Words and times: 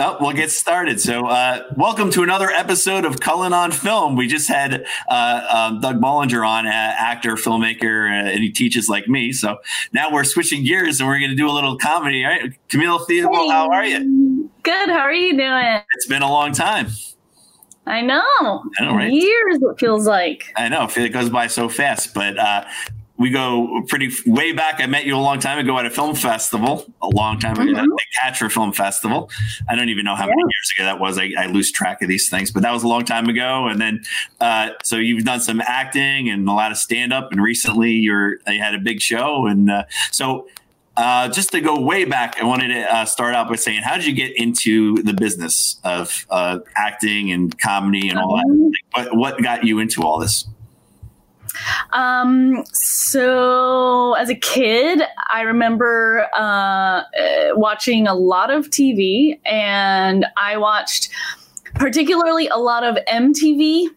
Oh, 0.00 0.16
we'll 0.20 0.32
get 0.32 0.52
started. 0.52 1.00
So, 1.00 1.26
uh, 1.26 1.64
welcome 1.76 2.12
to 2.12 2.22
another 2.22 2.48
episode 2.50 3.04
of 3.04 3.18
Cullen 3.18 3.52
on 3.52 3.72
Film. 3.72 4.14
We 4.14 4.28
just 4.28 4.46
had 4.46 4.86
uh, 5.08 5.68
um, 5.72 5.80
Doug 5.80 6.00
Bollinger 6.00 6.46
on, 6.46 6.68
uh, 6.68 6.70
actor, 6.70 7.34
filmmaker, 7.34 8.08
uh, 8.08 8.28
and 8.28 8.40
he 8.40 8.48
teaches 8.48 8.88
like 8.88 9.08
me. 9.08 9.32
So 9.32 9.58
now 9.92 10.12
we're 10.12 10.22
switching 10.22 10.62
gears 10.62 11.00
and 11.00 11.08
we're 11.08 11.18
going 11.18 11.30
to 11.30 11.36
do 11.36 11.50
a 11.50 11.50
little 11.50 11.76
comedy. 11.76 12.24
All 12.24 12.30
right, 12.30 12.52
Camille 12.68 13.00
Theobald, 13.00 13.46
hey. 13.46 13.50
how 13.50 13.70
are 13.70 13.84
you? 13.84 14.48
Good. 14.62 14.88
How 14.88 15.00
are 15.00 15.12
you 15.12 15.36
doing? 15.36 15.80
It's 15.94 16.06
been 16.06 16.22
a 16.22 16.30
long 16.30 16.52
time. 16.52 16.90
I 17.84 18.00
know. 18.00 18.22
I 18.78 18.84
know, 18.84 18.94
right? 18.94 19.12
Years. 19.12 19.58
It 19.60 19.80
feels 19.80 20.06
like. 20.06 20.52
I 20.56 20.68
know. 20.68 20.88
It 20.94 21.08
goes 21.08 21.28
by 21.28 21.48
so 21.48 21.68
fast. 21.68 22.14
But 22.14 22.38
uh, 22.38 22.66
we 23.18 23.30
go 23.30 23.82
pretty 23.88 24.10
way 24.26 24.52
back. 24.52 24.80
I 24.80 24.86
met 24.86 25.04
you 25.04 25.16
a 25.16 25.18
long 25.18 25.40
time 25.40 25.58
ago 25.58 25.76
at 25.78 25.84
a 25.84 25.90
film 25.90 26.14
festival, 26.14 26.86
a 27.02 27.08
long 27.08 27.40
time 27.40 27.54
ago, 27.54 27.72
mm-hmm. 27.72 27.84
the 27.84 28.06
Catcher 28.20 28.48
Film 28.48 28.72
Festival. 28.72 29.28
I 29.68 29.74
don't 29.74 29.88
even 29.88 30.04
know 30.04 30.14
how 30.14 30.24
yeah. 30.24 30.30
many 30.30 30.42
years 30.42 30.72
ago 30.76 30.84
that 30.84 31.00
was. 31.00 31.18
I, 31.18 31.32
I, 31.36 31.46
lose 31.46 31.72
track 31.72 32.00
of 32.00 32.08
these 32.08 32.28
things, 32.28 32.52
but 32.52 32.62
that 32.62 32.72
was 32.72 32.84
a 32.84 32.88
long 32.88 33.04
time 33.04 33.28
ago. 33.28 33.66
And 33.66 33.80
then, 33.80 34.04
uh, 34.40 34.70
so 34.84 34.96
you've 34.96 35.24
done 35.24 35.40
some 35.40 35.60
acting 35.60 36.28
and 36.28 36.48
a 36.48 36.52
lot 36.52 36.70
of 36.70 36.78
stand 36.78 37.12
up, 37.12 37.32
and 37.32 37.42
recently 37.42 37.90
you're 37.90 38.38
you 38.46 38.62
had 38.62 38.74
a 38.74 38.78
big 38.78 39.00
show. 39.00 39.46
And 39.46 39.68
uh, 39.68 39.84
so, 40.12 40.46
uh, 40.96 41.28
just 41.28 41.50
to 41.52 41.60
go 41.60 41.80
way 41.80 42.04
back, 42.04 42.40
I 42.40 42.44
wanted 42.44 42.68
to 42.68 42.94
uh, 42.94 43.04
start 43.04 43.34
out 43.34 43.48
by 43.48 43.56
saying, 43.56 43.82
how 43.82 43.96
did 43.96 44.06
you 44.06 44.12
get 44.12 44.36
into 44.36 45.02
the 45.02 45.12
business 45.12 45.80
of 45.82 46.24
uh, 46.30 46.60
acting 46.76 47.32
and 47.32 47.58
comedy 47.58 48.08
and 48.10 48.18
all 48.18 48.36
that? 48.36 48.44
Um, 48.44 48.72
what, 48.92 49.16
what 49.16 49.42
got 49.42 49.64
you 49.64 49.80
into 49.80 50.02
all 50.02 50.18
this? 50.20 50.46
Um, 51.92 52.64
so 52.72 54.14
as 54.14 54.28
a 54.28 54.34
kid, 54.34 55.02
I 55.30 55.42
remember 55.42 56.26
uh, 56.36 57.02
watching 57.52 58.06
a 58.06 58.14
lot 58.14 58.50
of 58.50 58.70
TV, 58.70 59.38
and 59.44 60.26
I 60.36 60.56
watched 60.56 61.10
particularly 61.74 62.48
a 62.48 62.56
lot 62.56 62.84
of 62.84 62.96
MTV. 63.06 63.88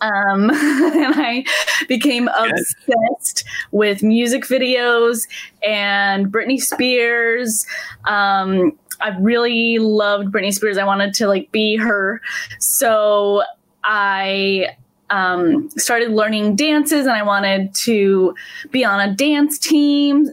Um, 0.00 0.50
and 0.50 1.14
I 1.16 1.44
became 1.88 2.28
obsessed 2.28 3.44
with 3.72 4.02
music 4.02 4.44
videos 4.44 5.26
and 5.66 6.26
Britney 6.26 6.60
Spears. 6.60 7.66
Um, 8.04 8.78
I 9.00 9.16
really 9.18 9.78
loved 9.78 10.32
Britney 10.32 10.52
Spears. 10.52 10.78
I 10.78 10.84
wanted 10.84 11.14
to 11.14 11.26
like 11.26 11.50
be 11.52 11.76
her. 11.76 12.20
So 12.60 13.42
I 13.84 14.76
um, 15.10 15.70
started 15.70 16.10
learning 16.10 16.56
dances 16.56 17.06
and 17.06 17.14
I 17.14 17.22
wanted 17.22 17.74
to 17.84 18.34
be 18.70 18.84
on 18.84 19.00
a 19.00 19.14
dance 19.14 19.58
team 19.58 20.28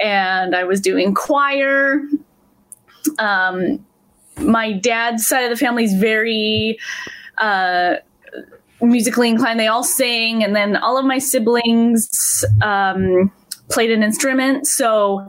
and 0.00 0.54
I 0.54 0.64
was 0.64 0.80
doing 0.80 1.14
choir. 1.14 2.02
Um, 3.18 3.84
my 4.38 4.72
dad's 4.72 5.26
side 5.26 5.44
of 5.44 5.50
the 5.50 5.56
family 5.56 5.84
is 5.84 5.94
very 5.94 6.78
uh, 7.38 7.96
musically 8.80 9.28
inclined. 9.28 9.60
They 9.60 9.66
all 9.66 9.84
sing, 9.84 10.42
and 10.42 10.54
then 10.54 10.76
all 10.76 10.98
of 10.98 11.04
my 11.04 11.18
siblings 11.18 12.44
um, 12.62 13.30
played 13.68 13.90
an 13.90 14.02
instrument. 14.02 14.66
So 14.66 15.26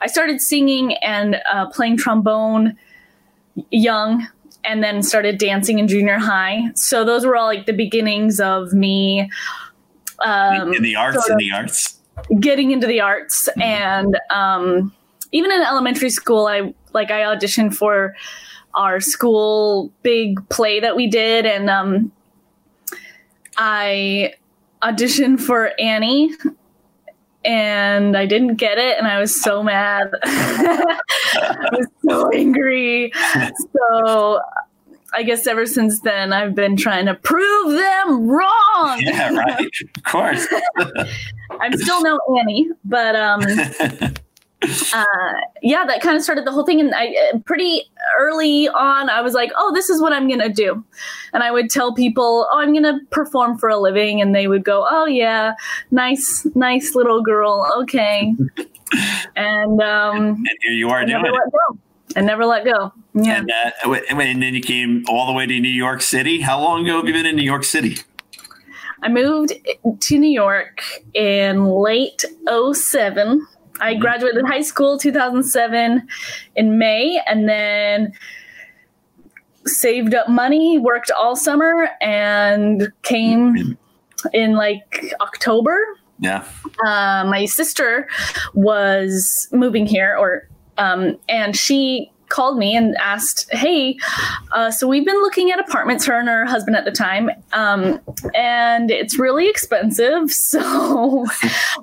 I 0.00 0.06
started 0.06 0.40
singing 0.40 0.94
and 0.96 1.40
uh, 1.50 1.66
playing 1.66 1.98
trombone 1.98 2.76
young 3.70 4.26
and 4.64 4.82
then 4.82 5.02
started 5.02 5.38
dancing 5.38 5.78
in 5.78 5.88
junior 5.88 6.18
high. 6.18 6.62
So 6.74 7.04
those 7.04 7.24
were 7.24 7.36
all 7.36 7.46
like 7.46 7.66
the 7.66 7.72
beginnings 7.72 8.40
of 8.40 8.72
me 8.72 9.30
um, 10.24 10.72
in 10.72 10.82
the 10.82 10.96
arts. 10.96 11.28
In 11.28 11.36
the 11.36 11.52
arts, 11.52 11.98
getting 12.40 12.70
into 12.70 12.86
the 12.86 13.00
arts, 13.00 13.48
mm-hmm. 13.48 13.62
and 13.62 14.18
um, 14.30 14.92
even 15.32 15.50
in 15.50 15.60
elementary 15.60 16.10
school, 16.10 16.46
I 16.46 16.74
like 16.92 17.10
I 17.10 17.20
auditioned 17.20 17.74
for 17.74 18.14
our 18.74 19.00
school 19.00 19.92
big 20.02 20.48
play 20.48 20.80
that 20.80 20.96
we 20.96 21.06
did, 21.06 21.46
and 21.46 21.68
um, 21.68 22.12
I 23.56 24.34
auditioned 24.82 25.40
for 25.40 25.72
Annie 25.80 26.30
and 27.44 28.16
I 28.16 28.26
didn't 28.26 28.56
get 28.56 28.78
it, 28.78 28.98
and 28.98 29.06
I 29.06 29.20
was 29.20 29.40
so 29.40 29.62
mad. 29.62 30.10
I 30.24 30.98
was 31.72 31.86
so 32.06 32.30
angry. 32.30 33.12
So 33.72 34.40
I 35.14 35.22
guess 35.22 35.46
ever 35.46 35.64
since 35.64 36.00
then, 36.00 36.32
I've 36.32 36.54
been 36.54 36.76
trying 36.76 37.06
to 37.06 37.14
prove 37.14 37.72
them 37.72 38.26
wrong. 38.26 39.00
Yeah, 39.00 39.32
right. 39.32 39.70
Of 39.96 40.04
course. 40.04 40.46
I'm 41.60 41.76
still 41.78 42.02
no 42.02 42.18
Annie, 42.40 42.68
but 42.84 43.14
um, 43.14 43.40
uh, 44.94 45.34
yeah, 45.62 45.84
that 45.86 46.00
kind 46.00 46.16
of 46.16 46.22
started 46.22 46.46
the 46.46 46.52
whole 46.52 46.64
thing. 46.64 46.80
And 46.80 46.94
I 46.94 47.14
uh, 47.32 47.38
pretty 47.40 47.82
early 48.18 48.68
on, 48.68 49.10
I 49.10 49.20
was 49.20 49.34
like, 49.34 49.50
oh, 49.56 49.72
this 49.74 49.90
is 49.90 50.00
what 50.00 50.12
I'm 50.12 50.28
going 50.28 50.40
to 50.40 50.48
do. 50.48 50.84
And 51.32 51.42
I 51.42 51.50
would 51.50 51.70
tell 51.70 51.94
people, 51.94 52.46
oh, 52.50 52.58
I'm 52.58 52.72
going 52.72 52.84
to 52.84 52.98
perform 53.10 53.58
for 53.58 53.68
a 53.68 53.78
living. 53.78 54.20
And 54.20 54.34
they 54.34 54.46
would 54.46 54.64
go, 54.64 54.86
oh, 54.88 55.06
yeah, 55.06 55.54
nice, 55.90 56.46
nice 56.54 56.94
little 56.94 57.22
girl. 57.22 57.70
Okay. 57.82 58.34
and, 59.36 59.80
um, 59.80 60.16
and 60.16 60.48
here 60.62 60.72
you 60.72 60.88
are 60.90 61.04
doing 61.04 61.24
it. 61.24 61.78
And 62.16 62.26
never 62.26 62.44
let 62.44 62.64
go. 62.64 62.92
Yeah. 63.14 63.38
And, 63.38 63.50
uh, 63.84 63.92
and 64.08 64.42
then 64.42 64.54
you 64.54 64.60
came 64.60 65.04
all 65.08 65.26
the 65.26 65.32
way 65.32 65.46
to 65.46 65.60
New 65.60 65.68
York 65.68 66.00
City. 66.00 66.40
How 66.40 66.60
long 66.60 66.84
ago 66.84 66.98
have 66.98 67.06
you 67.06 67.12
been 67.12 67.26
in 67.26 67.34
New 67.34 67.42
York 67.42 67.64
City? 67.64 67.96
I 69.02 69.08
moved 69.08 69.52
to 70.00 70.18
New 70.18 70.30
York 70.30 70.82
in 71.12 71.66
late 71.66 72.24
07 72.72 73.46
I 73.84 73.94
graduated 73.94 74.46
high 74.46 74.62
school 74.62 74.98
2007 74.98 76.08
in 76.56 76.78
May 76.78 77.20
and 77.26 77.46
then 77.46 78.12
saved 79.66 80.14
up 80.14 80.28
money, 80.28 80.78
worked 80.78 81.10
all 81.10 81.36
summer, 81.36 81.90
and 82.00 82.90
came 83.02 83.76
in 84.32 84.54
like 84.54 85.12
October. 85.20 85.78
Yeah. 86.18 86.44
Uh, 86.86 87.24
my 87.26 87.44
sister 87.44 88.08
was 88.54 89.48
moving 89.52 89.84
here, 89.84 90.16
or 90.18 90.48
um, 90.78 91.18
and 91.28 91.54
she 91.54 92.10
called 92.34 92.58
me 92.58 92.74
and 92.74 92.96
asked, 92.96 93.46
"Hey, 93.52 93.96
uh, 94.50 94.68
so 94.68 94.88
we've 94.88 95.04
been 95.04 95.20
looking 95.20 95.52
at 95.52 95.60
apartments, 95.60 96.04
her 96.06 96.18
and 96.18 96.28
her 96.28 96.44
husband 96.44 96.76
at 96.76 96.84
the 96.84 96.90
time, 96.90 97.30
um, 97.52 98.00
and 98.34 98.90
it's 98.90 99.18
really 99.18 99.48
expensive. 99.48 100.30
So 100.54 101.26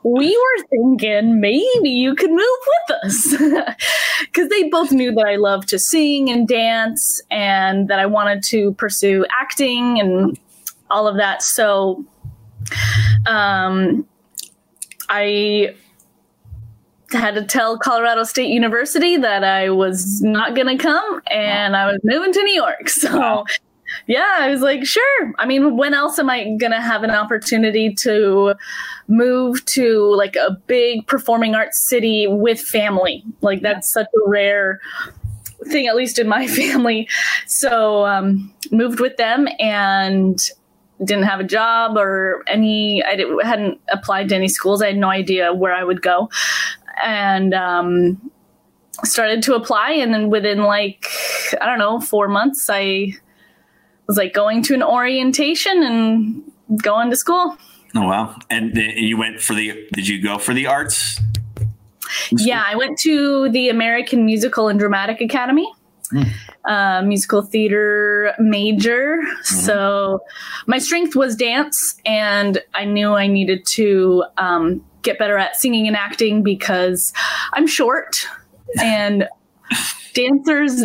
we 0.03 0.29
were 0.38 0.66
thinking 0.69 1.39
maybe 1.41 1.89
you 1.89 2.16
could 2.16 2.29
move 2.29 2.62
with 2.72 2.97
us 3.03 3.35
because 4.25 4.50
they 4.50 4.69
both 4.69 4.91
knew 4.91 5.12
that 5.13 5.25
I 5.25 5.35
love 5.35 5.66
to 5.67 5.79
sing 5.79 6.29
and 6.29 6.47
dance, 6.47 7.22
and 7.31 7.88
that 7.88 8.00
I 8.00 8.06
wanted 8.06 8.44
to 8.44 8.73
pursue 8.73 9.25
acting 9.39 10.00
and 10.00 10.38
all 10.89 11.07
of 11.07 11.18
that. 11.18 11.41
So, 11.44 12.06
um, 13.25 14.06
I 15.09 15.75
had 17.20 17.36
to 17.36 17.44
tell 17.44 17.78
Colorado 17.78 18.24
State 18.24 18.50
University 18.50 19.18
that 19.18 19.44
I 19.44 19.70
was 19.70 20.22
not 20.22 20.56
going 20.56 20.78
to 20.78 20.82
come 20.82 21.22
and 21.30 21.76
I 21.76 21.86
was 21.92 22.00
moving 22.04 22.34
to 22.34 22.44
New 22.44 22.54
York. 22.54 22.90
So, 23.02 23.46
yeah, 24.06 24.38
I 24.40 24.50
was 24.50 24.62
like, 24.62 24.86
sure. 24.86 25.34
I 25.40 25.46
mean, 25.46 25.76
when 25.76 25.94
else 25.94 26.20
am 26.20 26.30
I 26.30 26.44
going 26.44 26.72
to 26.72 26.80
have 26.80 27.04
an 27.04 27.10
opportunity 27.10 27.94
to 27.96 28.54
move 29.08 29.66
to 29.66 30.14
like 30.16 30.36
a 30.36 30.52
big 30.68 31.08
performing 31.08 31.56
arts 31.56 31.80
city 31.80 32.28
with 32.28 32.62
family? 32.62 33.24
Like, 33.42 33.62
that's 33.62 33.92
such 33.92 34.06
a 34.06 34.30
rare 34.30 34.80
thing, 35.66 35.88
at 35.88 35.96
least 35.96 36.20
in 36.20 36.28
my 36.28 36.48
family. 36.60 37.10
So, 37.48 38.06
um, 38.06 38.54
moved 38.72 39.00
with 39.00 39.18
them 39.18 39.48
and 39.60 40.40
didn't 41.04 41.24
have 41.24 41.40
a 41.40 41.44
job 41.44 41.98
or 41.98 42.44
any 42.48 43.04
i 43.04 43.18
hadn't 43.44 43.82
applied 43.92 44.30
to 44.30 44.36
any 44.36 44.48
schools 44.48 44.82
i 44.82 44.88
had 44.88 44.98
no 44.98 45.10
idea 45.10 45.54
where 45.54 45.74
i 45.74 45.84
would 45.84 46.02
go 46.02 46.30
and 47.03 47.53
um, 47.53 48.31
started 49.03 49.44
to 49.44 49.56
apply. 49.56 49.91
And 49.91 50.13
then 50.13 50.29
within 50.29 50.63
like, 50.63 51.07
I 51.59 51.66
don't 51.66 51.79
know, 51.79 52.00
four 52.00 52.28
months, 52.28 52.69
I 52.69 53.13
was 54.07 54.18
like 54.18 54.33
going 54.33 54.63
to 54.63 54.74
an 54.74 54.83
orientation 54.83 55.83
and 55.83 56.81
going 56.81 57.09
to 57.09 57.15
school. 57.15 57.57
Oh, 57.95 58.07
wow. 58.07 58.36
And 58.50 58.75
you 58.75 59.18
went 59.18 59.42
for 59.42 59.53
the, 59.53 59.88
did 59.94 60.07
you 60.07 60.21
go 60.21 60.38
for 60.38 60.53
the 60.53 60.68
arts? 60.68 61.19
Yeah, 62.31 62.63
I 62.65 62.75
went 62.75 62.98
to 63.00 63.50
the 63.50 63.69
American 63.69 64.25
Musical 64.25 64.68
and 64.68 64.80
Dramatic 64.80 65.21
Academy. 65.21 65.71
Mm. 66.13 66.30
Uh, 66.65 67.01
musical 67.04 67.42
theater 67.42 68.36
major. 68.38 69.19
Mm-hmm. 69.24 69.56
So 69.56 70.19
my 70.68 70.77
strength 70.77 71.15
was 71.15 71.38
dance, 71.38 71.95
and 72.06 72.62
I 72.75 72.83
knew 72.83 73.13
I 73.13 73.27
needed 73.27 73.65
to 73.68 74.25
um, 74.38 74.86
get 75.01 75.18
better 75.18 75.38
at 75.38 75.56
singing 75.56 75.88
and 75.88 75.95
acting 75.95 76.44
because 76.44 77.13
I'm 77.53 77.68
short 77.68 78.27
and 78.81 79.27
dancers 80.13 80.83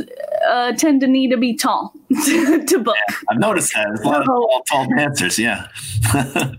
uh, 0.49 0.73
tend 0.73 1.01
to 1.01 1.07
need 1.07 1.31
to 1.31 1.37
be 1.37 1.55
tall 1.55 1.95
to 2.25 2.79
book. 2.79 2.97
Yeah, 3.09 3.17
I've 3.31 3.39
noticed 3.39 3.73
that. 3.75 3.87
There's 3.89 4.01
a 4.01 4.07
lot 4.07 4.21
of 4.21 4.27
tall, 4.27 4.63
tall 4.69 4.87
dancers. 4.97 5.39
Yeah. 5.39 5.69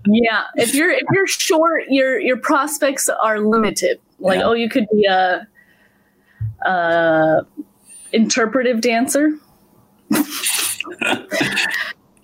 yeah. 0.06 0.44
If 0.56 0.74
you're 0.74 0.92
if 0.92 1.04
you're 1.14 1.28
short, 1.28 1.86
your 1.90 2.20
your 2.20 2.38
prospects 2.38 3.10
are 3.10 3.40
limited. 3.40 4.00
Like, 4.20 4.40
yeah. 4.40 4.46
oh, 4.46 4.54
you 4.54 4.68
could 4.70 4.88
be 4.92 5.06
a, 5.06 5.48
a 6.66 7.46
interpretive 8.12 8.82
dancer. 8.82 9.34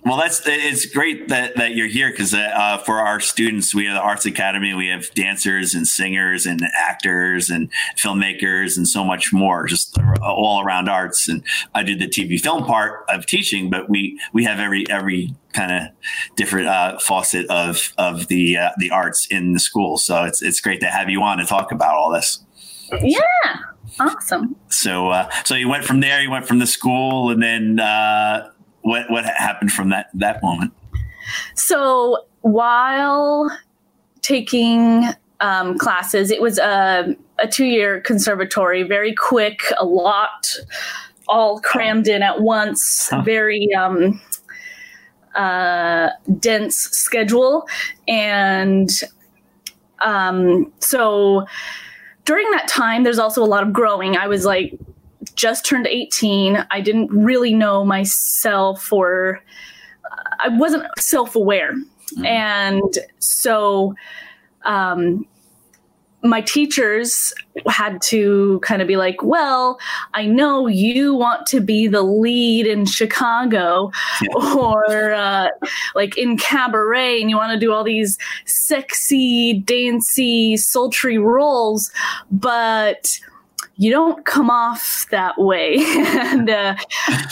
Well, 0.04 0.18
that's 0.18 0.42
it's 0.44 0.84
great 0.84 1.28
that, 1.28 1.56
that 1.56 1.74
you're 1.74 1.88
here 1.88 2.10
because 2.10 2.34
uh, 2.34 2.76
for 2.84 3.00
our 3.00 3.20
students, 3.20 3.74
we 3.74 3.86
have 3.86 3.94
the 3.94 4.02
Arts 4.02 4.26
Academy. 4.26 4.74
We 4.74 4.88
have 4.88 5.10
dancers 5.14 5.74
and 5.74 5.88
singers 5.88 6.44
and 6.44 6.60
actors 6.78 7.48
and 7.48 7.72
filmmakers 7.96 8.76
and 8.76 8.86
so 8.86 9.02
much 9.02 9.32
more, 9.32 9.66
just 9.66 9.96
all 10.20 10.62
around 10.62 10.90
arts. 10.90 11.26
And 11.26 11.42
I 11.74 11.82
did 11.82 12.00
the 12.00 12.06
TV 12.06 12.38
film 12.38 12.66
part 12.66 13.06
of 13.08 13.24
teaching, 13.24 13.70
but 13.70 13.88
we 13.88 14.20
we 14.34 14.44
have 14.44 14.60
every 14.60 14.84
every 14.90 15.34
kind 15.54 15.72
of 15.72 16.36
different 16.36 16.68
uh, 16.68 16.98
faucet 16.98 17.46
of 17.48 17.94
of 17.96 18.26
the 18.26 18.58
uh, 18.58 18.70
the 18.76 18.90
arts 18.90 19.26
in 19.28 19.54
the 19.54 19.60
school. 19.60 19.96
So 19.96 20.24
it's 20.24 20.42
it's 20.42 20.60
great 20.60 20.80
to 20.80 20.86
have 20.86 21.08
you 21.08 21.22
on 21.22 21.38
to 21.38 21.46
talk 21.46 21.72
about 21.72 21.94
all 21.94 22.12
this. 22.12 22.44
Yeah, 23.00 23.18
awesome. 23.98 24.56
So 24.68 25.08
uh, 25.08 25.30
so 25.44 25.54
you 25.54 25.70
went 25.70 25.86
from 25.86 26.00
there. 26.00 26.20
You 26.20 26.30
went 26.30 26.46
from 26.46 26.58
the 26.58 26.66
school, 26.66 27.30
and 27.30 27.42
then 27.42 27.80
uh, 27.80 28.50
what 28.84 29.10
what 29.10 29.24
happened 29.24 29.72
from 29.72 29.88
that 29.88 30.10
that 30.14 30.42
moment? 30.42 30.72
So 31.54 32.26
while 32.42 33.50
taking 34.20 35.08
um, 35.40 35.78
classes, 35.78 36.30
it 36.30 36.40
was 36.40 36.58
a, 36.58 37.16
a 37.42 37.48
two 37.48 37.64
year 37.64 38.00
conservatory, 38.02 38.82
very 38.82 39.14
quick, 39.14 39.60
a 39.78 39.84
lot, 39.84 40.46
all 41.28 41.60
crammed 41.60 42.08
in 42.08 42.22
at 42.22 42.42
once, 42.42 43.08
huh. 43.10 43.22
very 43.22 43.72
um, 43.74 44.20
uh, 45.34 46.10
dense 46.38 46.76
schedule, 46.76 47.66
and 48.06 48.90
um, 50.04 50.70
so 50.80 51.46
during 52.26 52.50
that 52.50 52.68
time, 52.68 53.02
there's 53.02 53.18
also 53.18 53.42
a 53.42 53.46
lot 53.46 53.62
of 53.62 53.72
growing. 53.72 54.16
I 54.16 54.26
was 54.26 54.44
like 54.44 54.78
just 55.34 55.64
turned 55.64 55.86
18. 55.86 56.66
I 56.70 56.80
didn't 56.80 57.10
really 57.10 57.54
know 57.54 57.84
myself 57.84 58.92
or 58.92 59.42
I 60.40 60.48
wasn't 60.48 60.86
self 60.98 61.36
aware. 61.36 61.74
Mm-hmm. 61.74 62.26
And 62.26 62.98
so 63.18 63.94
um, 64.64 65.26
my 66.22 66.40
teachers 66.40 67.34
had 67.66 68.00
to 68.02 68.58
kind 68.60 68.80
of 68.80 68.88
be 68.88 68.96
like, 68.96 69.22
well, 69.22 69.78
I 70.14 70.26
know 70.26 70.66
you 70.66 71.14
want 71.14 71.46
to 71.48 71.60
be 71.60 71.86
the 71.86 72.02
lead 72.02 72.66
in 72.66 72.86
Chicago 72.86 73.90
yeah. 74.22 74.28
or 74.56 75.12
uh, 75.12 75.48
like 75.94 76.16
in 76.16 76.38
cabaret 76.38 77.20
and 77.20 77.28
you 77.28 77.36
want 77.36 77.52
to 77.52 77.58
do 77.58 77.72
all 77.72 77.84
these 77.84 78.18
sexy, 78.46 79.54
dancey, 79.60 80.56
sultry 80.56 81.18
roles, 81.18 81.90
but 82.30 83.18
you 83.76 83.90
don't 83.90 84.24
come 84.24 84.50
off 84.50 85.06
that 85.10 85.38
way. 85.38 85.76
And 86.24 86.48
uh, 86.50 86.76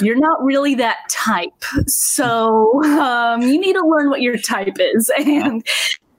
you're 0.01 0.19
not 0.19 0.43
really 0.43 0.75
that 0.77 0.99
type. 1.09 1.65
So 1.87 2.83
um, 2.85 3.43
you 3.43 3.61
need 3.61 3.73
to 3.75 3.87
learn 3.87 4.11
what 4.11 4.21
your 4.21 4.39
type 4.39 4.77
is. 4.79 5.11
And 5.19 5.67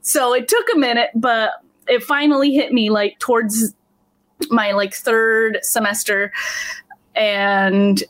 so 0.02 0.34
it 0.34 0.48
took 0.48 0.66
a 0.74 0.78
minute 0.78 1.10
but 1.16 1.52
it 1.88 2.04
finally 2.04 2.54
hit 2.54 2.74
me 2.74 2.90
like 2.90 3.20
towards 3.20 3.74
my 4.50 4.72
like 4.72 4.94
third 4.94 5.60
semester. 5.62 6.32
And 7.16 8.04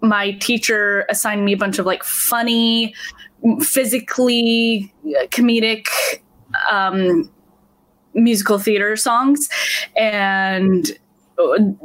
my 0.00 0.32
teacher 0.32 1.06
assigned 1.08 1.44
me 1.44 1.52
a 1.52 1.56
bunch 1.56 1.78
of 1.78 1.86
like 1.86 2.02
funny 2.02 2.94
physically 3.60 4.92
uh, 5.06 5.26
comedic 5.26 5.86
um, 6.70 7.30
musical 8.14 8.58
theater 8.58 8.96
songs. 8.96 9.48
And 9.96 10.98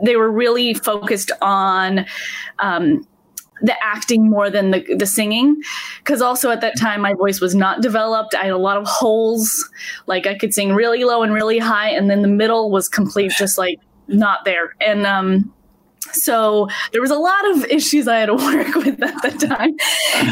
they 0.03 0.15
were 0.15 0.31
really 0.31 0.73
focused 0.73 1.31
on 1.41 2.05
um, 2.59 3.07
the 3.61 3.75
acting 3.83 4.29
more 4.29 4.49
than 4.49 4.71
the, 4.71 4.95
the 4.95 5.05
singing. 5.05 5.61
Because 5.99 6.21
also 6.21 6.49
at 6.51 6.61
that 6.61 6.77
time 6.77 7.01
my 7.01 7.13
voice 7.13 7.41
was 7.41 7.55
not 7.55 7.81
developed. 7.81 8.35
I 8.35 8.43
had 8.43 8.51
a 8.51 8.57
lot 8.57 8.77
of 8.77 8.87
holes. 8.87 9.69
Like 10.05 10.27
i 10.27 10.35
could 10.35 10.53
sing 10.53 10.73
really 10.73 11.03
low 11.03 11.23
and 11.23 11.33
really 11.33 11.59
high 11.59 11.89
and 11.89 12.09
then 12.09 12.21
the 12.21 12.27
middle 12.27 12.71
was 12.71 12.87
complete 12.87 13.31
just 13.31 13.57
like 13.57 13.79
not 14.07 14.45
there. 14.45 14.75
And 14.81 15.05
um 15.05 15.53
so 16.13 16.67
there 16.91 17.01
was 17.01 17.11
a 17.11 17.17
lot 17.17 17.51
of 17.51 17.65
issues 17.69 18.07
I 18.07 18.17
had 18.17 18.27
to 18.27 18.35
work 18.35 18.75
with 18.75 19.01
at 19.01 19.21
the 19.21 19.47
time. 19.47 19.75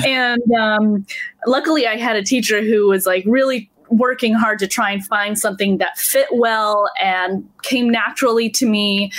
And 0.06 0.42
um, 0.54 1.06
luckily, 1.45 1.88
I 1.88 1.98
had 1.98 2.16
a 2.16 2.24
teacher 2.24 2.62
who 2.62 2.88
was 2.88 3.06
like 3.06 3.24
really 3.27 3.69
working 3.90 4.34
hard 4.34 4.60
to 4.60 4.68
try 4.68 4.92
and 4.92 5.06
find 5.06 5.38
something 5.38 5.78
that 5.78 5.98
fit 5.98 6.28
well 6.32 6.90
and 7.00 7.48
came 7.62 7.90
naturally 7.90 8.50
to 8.50 8.66
me. 8.66 9.12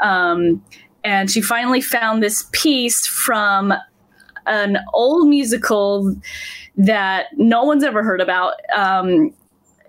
Um, 0.00 0.62
and 1.04 1.30
she 1.30 1.40
finally 1.40 1.80
found 1.80 2.22
this 2.22 2.48
piece 2.52 3.06
from 3.06 3.72
an 4.46 4.78
old 4.92 5.28
musical 5.28 6.14
that 6.76 7.26
no 7.36 7.64
one's 7.64 7.84
ever 7.84 8.02
heard 8.02 8.20
about. 8.20 8.54
Um, 8.74 9.32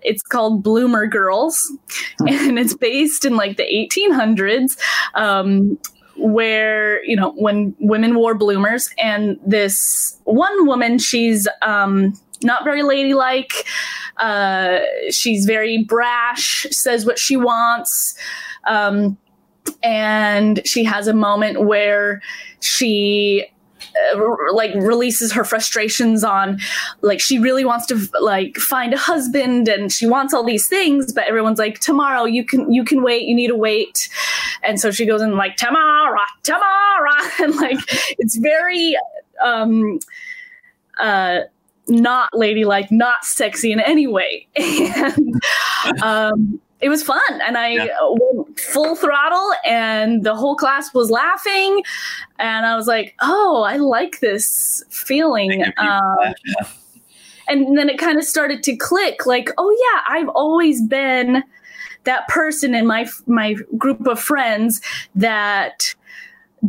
it's 0.02 0.22
called 0.22 0.62
Bloomer 0.62 1.06
Girls, 1.06 1.72
hmm. 2.18 2.28
and 2.28 2.58
it's 2.58 2.74
based 2.74 3.24
in 3.24 3.36
like 3.36 3.56
the 3.56 3.64
1800s. 3.64 4.76
Um, 5.14 5.78
where 6.16 7.04
you 7.04 7.16
know 7.16 7.32
when 7.32 7.74
women 7.80 8.14
wore 8.14 8.36
bloomers 8.36 8.88
and 8.98 9.36
this 9.44 10.16
one 10.22 10.64
woman 10.64 10.96
she's 10.96 11.48
um 11.62 12.14
not 12.44 12.64
very 12.64 12.82
ladylike. 12.82 13.66
Uh, 14.16 14.80
she's 15.10 15.44
very 15.46 15.84
brash, 15.84 16.66
says 16.70 17.04
what 17.04 17.18
she 17.18 17.36
wants. 17.36 18.16
Um, 18.64 19.18
and 19.82 20.66
she 20.66 20.84
has 20.84 21.08
a 21.08 21.14
moment 21.14 21.64
where 21.64 22.22
she 22.60 23.46
uh, 24.14 24.20
like 24.52 24.74
releases 24.74 25.32
her 25.32 25.44
frustrations 25.44 26.24
on 26.24 26.58
like 27.02 27.20
she 27.20 27.38
really 27.38 27.64
wants 27.64 27.86
to 27.86 28.08
like 28.20 28.56
find 28.56 28.92
a 28.92 28.96
husband 28.96 29.68
and 29.68 29.92
she 29.92 30.06
wants 30.06 30.34
all 30.34 30.42
these 30.42 30.66
things 30.66 31.12
but 31.12 31.24
everyone's 31.24 31.58
like 31.58 31.78
tomorrow 31.80 32.24
you 32.24 32.44
can 32.44 32.72
you 32.72 32.84
can 32.84 33.02
wait 33.02 33.22
you 33.22 33.34
need 33.34 33.48
to 33.48 33.56
wait 33.56 34.08
and 34.62 34.80
so 34.80 34.90
she 34.90 35.06
goes 35.06 35.20
in 35.22 35.36
like 35.36 35.56
tomorrow 35.56 36.20
tomorrow 36.42 37.30
and 37.40 37.54
like 37.56 37.78
it's 38.18 38.36
very 38.36 38.96
um 39.42 39.98
uh 40.98 41.40
not 41.88 42.30
ladylike, 42.32 42.90
not 42.90 43.24
sexy 43.24 43.72
in 43.72 43.80
any 43.80 44.06
way. 44.06 44.46
And 45.86 46.02
um, 46.02 46.60
it 46.80 46.88
was 46.88 47.02
fun. 47.02 47.20
And 47.46 47.56
I 47.58 47.68
yeah. 47.68 47.88
went 48.02 48.58
full 48.58 48.96
throttle, 48.96 49.52
and 49.66 50.24
the 50.24 50.34
whole 50.34 50.56
class 50.56 50.92
was 50.94 51.10
laughing. 51.10 51.82
And 52.38 52.66
I 52.66 52.76
was 52.76 52.86
like, 52.86 53.14
oh, 53.20 53.62
I 53.66 53.76
like 53.76 54.20
this 54.20 54.82
feeling. 54.88 55.64
Um, 55.76 56.02
yeah. 56.20 56.68
And 57.48 57.76
then 57.76 57.90
it 57.90 57.98
kind 57.98 58.18
of 58.18 58.24
started 58.24 58.62
to 58.62 58.76
click 58.76 59.26
like, 59.26 59.50
oh, 59.58 59.70
yeah, 59.70 60.16
I've 60.16 60.28
always 60.30 60.82
been 60.82 61.42
that 62.04 62.28
person 62.28 62.74
in 62.74 62.86
my 62.86 63.06
my 63.26 63.54
group 63.76 64.06
of 64.06 64.20
friends 64.20 64.80
that 65.14 65.94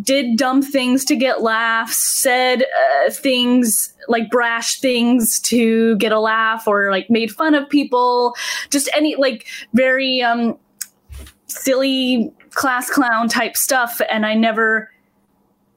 did 0.01 0.37
dumb 0.37 0.61
things 0.61 1.05
to 1.05 1.15
get 1.15 1.41
laughs, 1.41 1.97
said 1.97 2.63
uh, 2.63 3.11
things 3.11 3.93
like 4.07 4.29
brash 4.29 4.79
things 4.79 5.39
to 5.41 5.95
get 5.97 6.11
a 6.11 6.19
laugh, 6.19 6.67
or 6.67 6.91
like 6.91 7.09
made 7.09 7.31
fun 7.31 7.55
of 7.55 7.69
people, 7.69 8.35
just 8.69 8.89
any 8.95 9.15
like 9.15 9.47
very 9.73 10.21
um, 10.21 10.57
silly 11.47 12.31
class 12.51 12.89
clown 12.89 13.27
type 13.27 13.55
stuff. 13.55 14.01
And 14.09 14.25
I 14.25 14.33
never 14.33 14.91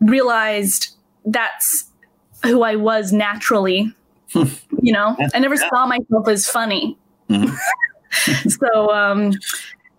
realized 0.01 0.95
that's 1.25 1.91
who 2.45 2.63
I 2.63 2.77
was 2.77 3.13
naturally. 3.13 3.93
you 4.35 4.93
know, 4.93 5.17
I 5.35 5.39
never 5.39 5.57
saw 5.57 5.87
myself 5.87 6.29
as 6.29 6.47
funny. 6.47 6.99
Mm-hmm. 7.31 8.49
so 8.49 8.93
um, 8.93 9.33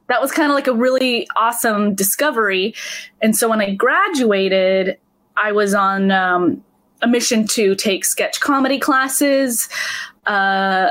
that 0.10 0.22
was 0.22 0.32
kind 0.32 0.52
of 0.52 0.56
like 0.56 0.68
a 0.68 0.74
really 0.74 1.28
awesome 1.38 1.96
discovery. 1.96 2.76
And 3.22 3.38
so 3.38 3.48
when 3.48 3.62
I 3.62 3.74
graduated, 3.74 4.98
I 5.38 5.52
was 5.52 5.74
on 5.74 6.12
um, 6.12 6.64
a 7.02 7.08
mission 7.08 7.48
to 7.48 7.76
take 7.76 8.04
sketch 8.04 8.42
comedy 8.42 8.80
classes, 8.80 9.70
uh, 10.26 10.90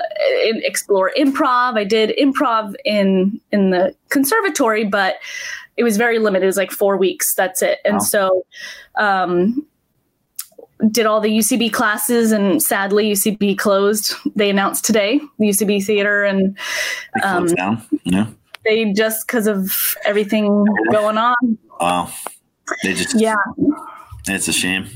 explore 0.64 1.12
improv. 1.18 1.76
I 1.76 1.84
did 1.84 2.16
improv 2.16 2.75
in 2.84 3.40
in 3.52 3.70
the 3.70 3.94
conservatory, 4.08 4.84
but 4.84 5.16
it 5.76 5.84
was 5.84 5.96
very 5.96 6.18
limited. 6.18 6.44
It 6.44 6.46
was 6.46 6.56
like 6.56 6.70
four 6.70 6.96
weeks. 6.96 7.34
That's 7.34 7.60
it. 7.60 7.78
And 7.84 7.94
wow. 7.94 8.00
so, 8.00 8.46
um, 8.98 9.66
did 10.90 11.06
all 11.06 11.20
the 11.20 11.30
UCB 11.30 11.72
classes, 11.72 12.30
and 12.30 12.62
sadly, 12.62 13.12
UCB 13.12 13.58
closed. 13.58 14.14
They 14.37 14.48
announced 14.48 14.84
today, 14.84 15.20
the 15.38 15.48
UCB 15.48 15.84
theater, 15.84 16.25
and 16.25 16.56
um, 17.25 17.46
down. 17.46 17.82
Yeah 18.04 18.28
they 18.68 18.92
just 18.92 19.26
because 19.26 19.46
of 19.46 19.96
everything 20.04 20.64
going 20.92 21.18
on. 21.18 21.58
Wow. 21.80 22.12
They 22.82 22.94
just 22.94 23.18
yeah. 23.18 23.37
It's 24.26 24.48
a 24.48 24.52
shame. 24.52 24.88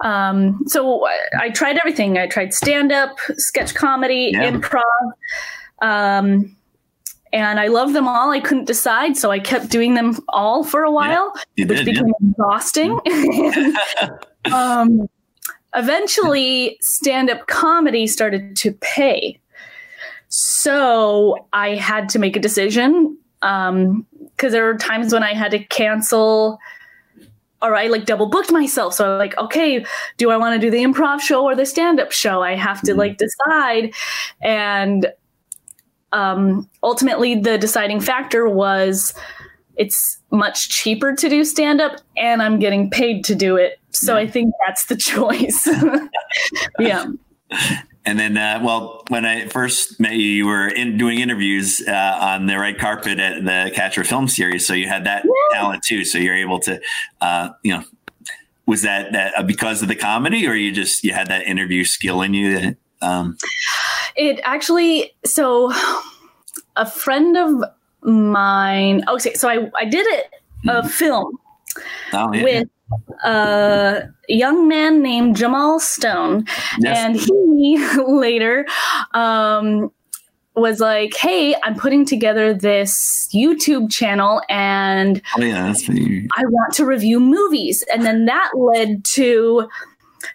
Um, 0.00 0.60
so 0.66 1.06
I, 1.06 1.18
I 1.40 1.50
tried 1.50 1.78
everything. 1.78 2.18
I 2.18 2.26
tried 2.26 2.52
stand 2.52 2.92
up, 2.92 3.16
sketch 3.36 3.74
comedy, 3.74 4.30
yeah. 4.32 4.50
improv, 4.50 4.82
um, 5.82 6.56
and 7.32 7.60
I 7.60 7.68
loved 7.68 7.94
them 7.94 8.08
all. 8.08 8.30
I 8.30 8.40
couldn't 8.40 8.66
decide, 8.66 9.16
so 9.16 9.30
I 9.30 9.38
kept 9.38 9.70
doing 9.70 9.94
them 9.94 10.18
all 10.28 10.64
for 10.64 10.82
a 10.82 10.90
while, 10.90 11.32
You 11.56 11.66
which 11.66 11.78
did, 11.78 11.86
became 11.86 12.06
yeah. 12.06 12.30
exhausting. 12.30 12.98
um, 14.52 15.08
eventually, 15.74 16.76
stand 16.80 17.30
up 17.30 17.46
comedy 17.46 18.06
started 18.06 18.56
to 18.56 18.72
pay. 18.72 19.38
So 20.36 21.46
I 21.52 21.76
had 21.76 22.08
to 22.10 22.18
make 22.18 22.34
a 22.34 22.40
decision 22.40 23.16
because 23.40 24.50
there 24.52 24.64
were 24.64 24.76
times 24.76 25.12
when 25.12 25.22
I 25.22 25.32
had 25.32 25.52
to 25.52 25.60
cancel 25.60 26.58
or 27.62 27.76
I 27.76 27.86
like 27.86 28.04
double 28.04 28.26
booked 28.26 28.50
myself. 28.50 28.94
So 28.94 29.12
I'm 29.12 29.18
like, 29.18 29.38
okay, 29.38 29.86
do 30.16 30.32
I 30.32 30.36
want 30.36 30.60
to 30.60 30.66
do 30.66 30.72
the 30.72 30.82
improv 30.82 31.20
show 31.20 31.44
or 31.44 31.54
the 31.54 31.64
stand 31.64 32.00
up 32.00 32.10
show? 32.10 32.42
I 32.42 32.56
have 32.56 32.82
to 32.82 32.96
like 32.96 33.16
decide. 33.16 33.94
And 34.42 35.06
um, 36.12 36.68
ultimately, 36.82 37.36
the 37.36 37.56
deciding 37.56 38.00
factor 38.00 38.48
was 38.48 39.14
it's 39.76 40.18
much 40.32 40.68
cheaper 40.68 41.14
to 41.14 41.28
do 41.28 41.44
stand 41.44 41.80
up 41.80 42.00
and 42.16 42.42
I'm 42.42 42.58
getting 42.58 42.90
paid 42.90 43.24
to 43.26 43.36
do 43.36 43.56
it. 43.56 43.78
So 43.90 44.16
I 44.16 44.26
think 44.26 44.52
that's 44.66 44.86
the 44.86 44.96
choice. 44.96 45.68
yeah. 46.80 47.06
And 48.06 48.18
then, 48.18 48.36
uh, 48.36 48.60
well, 48.62 49.02
when 49.08 49.24
I 49.24 49.46
first 49.48 49.98
met 49.98 50.12
you, 50.12 50.26
you 50.26 50.46
were 50.46 50.68
in 50.68 50.98
doing 50.98 51.20
interviews 51.20 51.82
uh, 51.88 52.18
on 52.20 52.46
the 52.46 52.58
red 52.58 52.78
carpet 52.78 53.18
at 53.18 53.44
the 53.44 53.70
Catcher 53.74 54.04
Film 54.04 54.28
Series, 54.28 54.66
so 54.66 54.74
you 54.74 54.88
had 54.88 55.04
that 55.04 55.24
Yeah. 55.24 55.58
talent 55.58 55.82
too. 55.82 56.04
So 56.04 56.18
you're 56.18 56.36
able 56.36 56.60
to, 56.60 56.80
uh, 57.22 57.50
you 57.62 57.72
know, 57.74 57.84
was 58.66 58.82
that 58.82 59.12
that 59.12 59.38
uh, 59.38 59.42
because 59.42 59.80
of 59.82 59.88
the 59.88 59.94
comedy, 59.96 60.46
or 60.46 60.54
you 60.54 60.70
just 60.70 61.02
you 61.02 61.12
had 61.14 61.28
that 61.28 61.46
interview 61.46 61.84
skill 61.84 62.20
in 62.20 62.34
you? 62.34 62.58
That, 62.58 62.76
um, 63.00 63.38
It 64.16 64.40
actually, 64.44 65.14
so 65.24 65.72
a 66.76 66.84
friend 66.86 67.36
of 67.36 67.64
mine, 68.02 69.02
okay, 69.08 69.34
so 69.34 69.48
I, 69.48 69.70
I 69.78 69.84
did 69.86 70.06
it, 70.06 70.30
a 70.68 70.86
film 70.86 71.38
oh, 72.12 72.32
yeah. 72.34 72.42
with 72.42 72.68
a 73.24 74.08
young 74.28 74.68
man 74.68 75.02
named 75.02 75.36
Jamal 75.36 75.80
Stone. 75.80 76.44
Yes. 76.78 76.98
And 76.98 77.16
he 77.16 77.86
later 78.06 78.66
um, 79.12 79.90
was 80.56 80.80
like, 80.80 81.14
hey, 81.16 81.54
I'm 81.64 81.76
putting 81.76 82.04
together 82.04 82.54
this 82.54 83.28
YouTube 83.34 83.90
channel 83.90 84.40
and 84.48 85.20
oh, 85.36 85.42
yeah, 85.42 85.74
I 86.36 86.42
want 86.44 86.74
to 86.74 86.84
review 86.84 87.20
movies. 87.20 87.84
And 87.92 88.04
then 88.04 88.26
that 88.26 88.50
led 88.54 89.04
to 89.14 89.68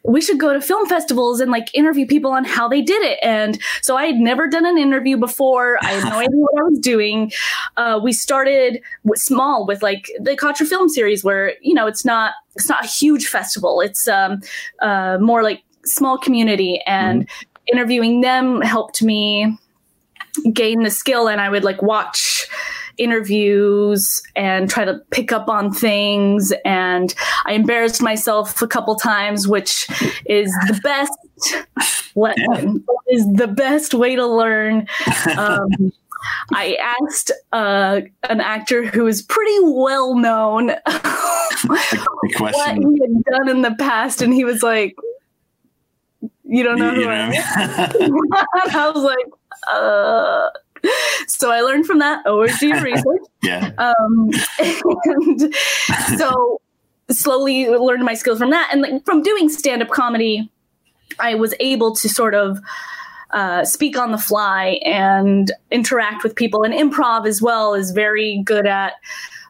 we 0.04 0.22
should 0.22 0.40
go 0.40 0.54
to 0.54 0.62
film 0.62 0.88
festivals 0.88 1.40
and 1.40 1.52
like 1.52 1.74
interview 1.74 2.06
people 2.06 2.32
on 2.32 2.44
how 2.44 2.68
they 2.68 2.82
did 2.82 3.02
it. 3.04 3.20
And 3.22 3.60
so 3.82 3.96
I 3.96 4.06
had 4.06 4.16
never 4.16 4.48
done 4.48 4.66
an 4.66 4.78
interview 4.78 5.18
before. 5.18 5.78
I 5.82 5.92
had 5.92 6.04
no 6.06 6.20
idea 6.20 6.40
what 6.40 6.60
I 6.60 6.64
was 6.64 6.80
doing. 6.80 7.32
Uh, 7.78 8.00
we 8.04 8.14
started 8.14 8.82
with 9.04 9.20
small 9.20 9.66
with 9.66 9.84
like 9.84 10.12
the 10.20 10.36
Contra 10.36 10.66
Film 10.66 10.90
Series, 10.90 11.24
where 11.24 11.54
you 11.62 11.74
know 11.74 11.88
it's 11.88 12.06
not 12.06 12.34
it's 12.56 12.70
not 12.70 12.84
a 12.84 12.88
huge 12.88 13.28
festival. 13.28 13.82
It's 13.82 14.08
um, 14.08 14.42
uh, 14.82 15.18
more 15.20 15.44
like 15.44 15.64
small 15.86 16.18
community, 16.18 16.82
and 16.86 17.30
interviewing 17.72 18.22
them 18.22 18.62
helped 18.62 19.02
me 19.02 19.58
gain 20.54 20.84
the 20.84 20.92
skill. 20.92 21.28
And 21.28 21.42
I 21.42 21.50
would 21.50 21.64
like 21.64 21.82
watch 21.82 22.48
interviews 23.00 24.22
and 24.36 24.70
try 24.70 24.86
to 24.86 25.00
pick 25.10 25.32
up 25.32 25.48
on 25.50 25.72
things 25.72 26.54
and 26.66 27.16
i 27.46 27.54
embarrassed 27.54 28.02
myself 28.02 28.62
a 28.62 28.68
couple 28.68 28.96
times 28.96 29.48
which 29.48 29.88
is 30.26 30.52
the 30.68 30.80
best 30.84 31.12
le- 32.16 32.34
is 33.10 33.26
the 33.34 33.48
best 33.48 33.94
way 33.94 34.16
to 34.16 34.28
learn 34.28 34.86
um, 35.38 35.70
i 36.54 36.78
asked 37.02 37.32
uh, 37.54 38.02
an 38.30 38.42
actor 38.42 38.86
who 38.86 39.08
is 39.08 39.22
pretty 39.22 39.58
well 39.62 40.16
known 40.16 40.68
what 41.68 41.82
he 42.76 43.00
had 43.02 43.24
done 43.24 43.50
in 43.50 43.62
the 43.62 43.76
past 43.80 44.22
and 44.22 44.34
he 44.34 44.44
was 44.44 44.62
like 44.62 44.96
you 46.50 46.64
don't 46.64 46.80
know 46.80 46.92
you 46.92 47.02
who 47.02 47.06
know 47.06 47.12
I 47.12 47.18
am 47.18 47.32
I 47.32 47.98
mean? 47.98 48.10
and 48.66 48.76
I 48.76 48.90
was 48.90 49.04
like, 49.04 49.26
uh. 49.72 50.50
So 51.28 51.52
I 51.52 51.62
learned 51.62 51.86
from 51.86 52.00
that. 52.00 52.24
Do 52.26 52.42
research. 52.84 53.22
yeah. 53.44 53.72
Um, 53.78 54.32
and 55.06 55.54
so 56.18 56.62
slowly 57.12 57.68
learned 57.68 58.04
my 58.06 58.14
skills 58.14 58.40
from 58.40 58.52
that. 58.52 58.70
And 58.72 58.82
like, 58.82 59.06
from 59.06 59.22
doing 59.22 59.50
stand 59.50 59.82
up 59.82 59.90
comedy, 59.90 60.50
I 61.20 61.36
was 61.36 61.54
able 61.60 61.96
to 61.96 62.10
sort 62.10 62.34
of 62.36 62.60
uh, 63.32 63.64
speak 63.66 63.98
on 63.98 64.12
the 64.12 64.18
fly 64.18 64.80
and 64.86 65.52
interact 65.72 66.24
with 66.24 66.36
people. 66.36 66.64
And 66.64 66.74
improv 66.74 67.28
as 67.28 67.42
well 67.42 67.74
is 67.74 67.92
very 67.92 68.42
good 68.44 68.66
at 68.66 68.94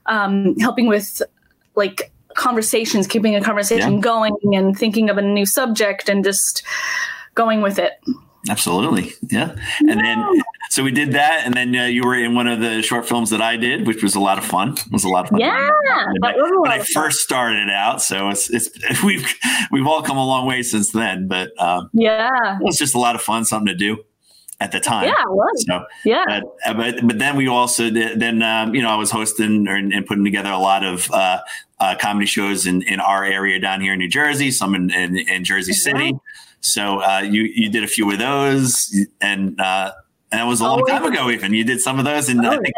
um, 0.05 0.55
helping 0.59 0.87
with 0.87 1.21
like 1.75 2.11
conversations, 2.35 3.07
keeping 3.07 3.35
a 3.35 3.41
conversation 3.41 3.95
Yeah. 3.95 3.99
going 3.99 4.35
and 4.53 4.77
thinking 4.77 5.09
of 5.09 5.17
a 5.17 5.21
new 5.21 5.45
subject 5.45 6.09
and 6.09 6.23
just 6.23 6.63
going 7.35 7.61
with 7.61 7.79
it. 7.79 7.93
Absolutely. 8.49 9.11
Yeah. 9.29 9.55
And 9.81 9.99
then, 9.99 10.23
so 10.69 10.83
we 10.83 10.91
did 10.91 11.11
that. 11.13 11.45
And 11.45 11.53
then 11.53 11.75
uh, 11.75 11.85
you 11.85 12.03
were 12.03 12.15
in 12.15 12.35
one 12.35 12.47
of 12.47 12.59
the 12.59 12.81
short 12.81 13.07
films 13.07 13.29
that 13.31 13.41
I 13.41 13.57
did, 13.57 13.87
which 13.87 14.01
was 14.03 14.15
a 14.15 14.19
lot 14.19 14.37
of 14.37 14.45
fun. 14.45 14.73
It 14.73 14.91
was 14.91 15.03
a 15.03 15.09
lot 15.09 15.25
of 15.25 15.29
fun. 15.31 15.39
Yeah, 15.39 15.69
When 16.19 16.23
I, 16.23 16.33
when 16.37 16.71
I 16.71 16.83
first 16.93 17.19
started 17.19 17.69
out. 17.69 18.01
So 18.01 18.29
it's, 18.29 18.49
it's, 18.49 18.69
we've, 19.03 19.27
we've 19.71 19.87
all 19.87 20.01
come 20.01 20.17
a 20.17 20.25
long 20.25 20.45
way 20.45 20.61
since 20.63 20.91
then, 20.91 21.27
but 21.27 21.51
um, 21.61 21.89
Yeah. 21.93 22.57
it 22.57 22.63
was 22.63 22.77
just 22.77 22.95
a 22.95 22.99
lot 22.99 23.15
of 23.15 23.21
fun, 23.21 23.45
something 23.45 23.67
to 23.67 23.75
do 23.75 24.03
at 24.61 24.71
the 24.73 24.79
time. 24.79 25.05
Yeah, 25.05 25.13
it 25.23 25.29
was. 25.31 25.65
So, 25.67 25.85
Yeah. 26.05 26.25
but, 26.27 26.43
uh, 26.65 26.73
but 26.73 27.07
but 27.07 27.17
then 27.17 27.37
we 27.37 27.47
also 27.47 27.89
did, 27.89 28.19
then 28.19 28.43
um, 28.43 28.75
you 28.75 28.81
know 28.81 28.89
I 28.89 28.95
was 28.95 29.09
hosting 29.09 29.67
or, 29.69 29.75
and 29.75 30.05
putting 30.05 30.25
together 30.25 30.51
a 30.51 30.57
lot 30.57 30.83
of 30.83 31.09
uh, 31.11 31.39
uh, 31.79 31.95
comedy 31.97 32.25
shows 32.25 32.65
in, 32.67 32.81
in 32.83 32.99
our 32.99 33.23
area 33.23 33.57
down 33.59 33.79
here 33.79 33.93
in 33.93 33.99
New 33.99 34.09
Jersey, 34.09 34.51
some 34.51 34.75
in, 34.75 34.91
in, 34.91 35.17
in 35.17 35.45
Jersey 35.45 35.71
City. 35.71 36.11
So 36.59 37.01
uh, 37.01 37.19
you 37.19 37.43
you 37.43 37.69
did 37.69 37.85
a 37.85 37.87
few 37.87 38.11
of 38.11 38.19
those, 38.19 38.93
and 39.21 39.57
uh, 39.61 39.93
and 40.31 40.39
that 40.39 40.45
was 40.45 40.61
a 40.61 40.63
long 40.63 40.81
Oh, 40.83 40.85
time 40.85 41.05
ago. 41.05 41.29
Even 41.29 41.53
you 41.53 41.63
did 41.63 41.79
some 41.81 41.99
of 41.99 42.05
those, 42.05 42.29
and 42.29 42.45
I 42.45 42.55
Oh, 42.55 42.61
think 42.61 42.73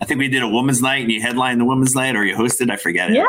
I 0.00 0.04
think 0.04 0.18
we 0.18 0.28
did 0.28 0.42
a 0.42 0.48
women's 0.48 0.82
night, 0.82 1.02
and 1.02 1.12
you 1.12 1.20
headlined 1.20 1.60
the 1.60 1.64
women's 1.64 1.94
night, 1.94 2.16
or 2.16 2.24
you 2.24 2.34
hosted. 2.34 2.70
I 2.70 2.76
forget 2.76 3.10
it. 3.10 3.16
Yeah. 3.16 3.26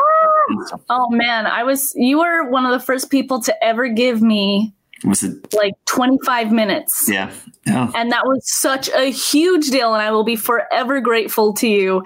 Oh 0.90 1.08
man, 1.10 1.46
I 1.46 1.62
was 1.62 1.92
you 1.96 2.18
were 2.18 2.48
one 2.50 2.66
of 2.66 2.72
the 2.72 2.80
first 2.80 3.10
people 3.10 3.40
to 3.42 3.64
ever 3.64 3.88
give 3.88 4.20
me 4.20 4.74
Was 5.04 5.22
it? 5.22 5.54
like 5.54 5.72
25 5.86 6.52
minutes. 6.52 7.08
Yeah. 7.08 7.30
Yeah. 7.66 7.90
And 7.94 8.12
that 8.12 8.26
was 8.26 8.42
such 8.52 8.90
a 8.90 9.10
huge 9.10 9.70
deal 9.70 9.94
and 9.94 10.02
I 10.02 10.10
will 10.10 10.24
be 10.24 10.36
forever 10.36 11.00
grateful 11.00 11.54
to 11.54 11.66
you 11.66 12.02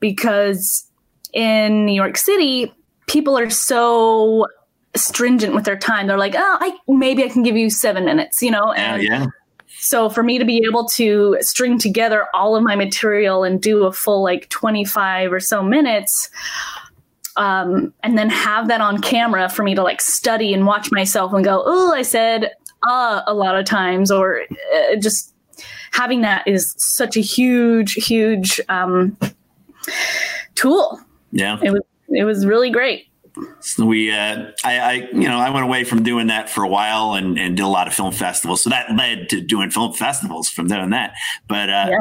because 0.00 0.84
in 1.32 1.86
New 1.86 1.94
York 1.94 2.18
City, 2.18 2.70
people 3.06 3.38
are 3.38 3.48
so 3.48 4.46
stringent 4.94 5.54
with 5.54 5.64
their 5.64 5.78
time. 5.78 6.08
They're 6.08 6.18
like, 6.18 6.34
"Oh, 6.36 6.58
I 6.60 6.76
maybe 6.88 7.24
I 7.24 7.28
can 7.28 7.42
give 7.42 7.56
you 7.56 7.70
7 7.70 8.04
minutes," 8.04 8.42
you 8.42 8.50
know? 8.50 8.74
Yeah. 8.74 8.94
And 8.94 9.02
yeah. 9.02 9.26
So 9.80 10.10
for 10.10 10.22
me 10.22 10.38
to 10.38 10.44
be 10.44 10.62
able 10.68 10.84
to 10.86 11.36
string 11.40 11.78
together 11.78 12.26
all 12.34 12.56
of 12.56 12.62
my 12.62 12.74
material 12.74 13.44
and 13.44 13.62
do 13.62 13.84
a 13.84 13.92
full 13.92 14.22
like 14.22 14.48
25 14.48 15.32
or 15.32 15.40
so 15.40 15.62
minutes 15.62 16.30
um, 17.36 17.94
and 18.02 18.18
then 18.18 18.28
have 18.28 18.66
that 18.66 18.80
on 18.80 19.00
camera 19.00 19.48
for 19.48 19.62
me 19.62 19.74
to 19.74 19.82
like 19.82 20.00
study 20.00 20.52
and 20.52 20.66
watch 20.66 20.90
myself 20.90 21.32
and 21.32 21.44
go 21.44 21.62
oh 21.64 21.94
i 21.94 22.02
said 22.02 22.50
uh 22.88 23.22
a 23.26 23.34
lot 23.34 23.56
of 23.56 23.64
times 23.64 24.10
or 24.10 24.42
uh, 24.42 24.96
just 24.96 25.34
having 25.92 26.20
that 26.22 26.46
is 26.46 26.74
such 26.78 27.16
a 27.16 27.20
huge 27.20 27.92
huge 27.94 28.60
um, 28.68 29.16
tool 30.54 31.00
Yeah. 31.32 31.58
it 31.62 31.70
was 31.70 31.82
it 32.10 32.24
was 32.24 32.46
really 32.46 32.70
great 32.70 33.06
So 33.60 33.84
we, 33.86 34.12
uh, 34.12 34.50
I, 34.64 34.78
I, 34.78 34.92
you 35.12 35.28
know, 35.28 35.38
I 35.38 35.50
went 35.50 35.64
away 35.64 35.84
from 35.84 36.02
doing 36.02 36.28
that 36.28 36.48
for 36.48 36.62
a 36.62 36.68
while 36.68 37.14
and, 37.14 37.38
and 37.38 37.56
did 37.56 37.62
a 37.62 37.68
lot 37.68 37.86
of 37.86 37.94
film 37.94 38.12
festivals. 38.12 38.62
So 38.62 38.70
that 38.70 38.94
led 38.96 39.28
to 39.30 39.40
doing 39.40 39.70
film 39.70 39.92
festivals 39.92 40.48
from 40.48 40.68
doing 40.68 40.90
that. 40.90 41.14
But 41.48 41.70
uh, 41.70 41.90
Yeah. 41.90 41.98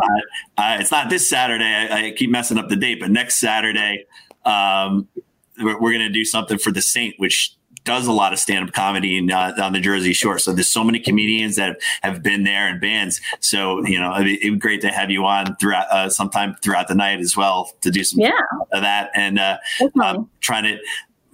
uh, 0.58 0.78
it's 0.80 0.92
not 0.92 1.10
this 1.10 1.30
Saturday. 1.30 1.66
I, 1.66 2.08
I 2.08 2.12
keep 2.12 2.30
messing 2.30 2.58
up 2.58 2.70
the 2.70 2.76
date, 2.76 3.00
but 3.00 3.12
next 3.12 3.36
Saturday, 3.36 4.06
um, 4.46 5.08
we're, 5.60 5.80
we're 5.80 5.92
going 5.92 6.08
to 6.08 6.10
do 6.10 6.26
something 6.26 6.58
for 6.58 6.72
the 6.72 6.82
Saint, 6.82 7.16
which 7.18 7.54
does 7.84 8.06
a 8.06 8.12
lot 8.12 8.34
of 8.34 8.40
stand-up 8.40 8.74
comedy 8.74 9.18
in, 9.18 9.32
uh, 9.32 9.54
on 9.62 9.72
the 9.72 9.80
Jersey 9.80 10.12
Shore. 10.12 10.38
So 10.40 10.52
there's 10.52 10.70
so 10.70 10.84
many 10.84 11.00
comedians 11.00 11.56
that 11.56 11.80
have 12.04 12.22
been 12.22 12.44
there 12.44 12.68
and 12.68 12.82
bands. 12.82 13.22
So 13.40 13.82
you 13.88 13.98
know, 13.98 14.14
it'd 14.14 14.26
be, 14.26 14.34
it'd 14.42 14.54
be 14.56 14.60
great 14.60 14.82
to 14.82 14.90
have 14.90 15.10
you 15.10 15.26
on 15.26 15.56
throughout 15.56 15.88
uh, 15.90 16.10
sometime 16.10 16.56
throughout 16.62 16.90
the 16.90 16.96
night 16.96 17.22
as 17.22 17.38
well 17.38 17.72
to 17.82 17.90
do 17.90 18.04
some 18.04 18.20
yeah 18.20 18.32
of 18.74 18.82
that 18.82 19.10
and 19.16 19.40
uh, 19.40 19.58
um, 20.04 20.30
trying 20.42 20.66
to 20.66 20.78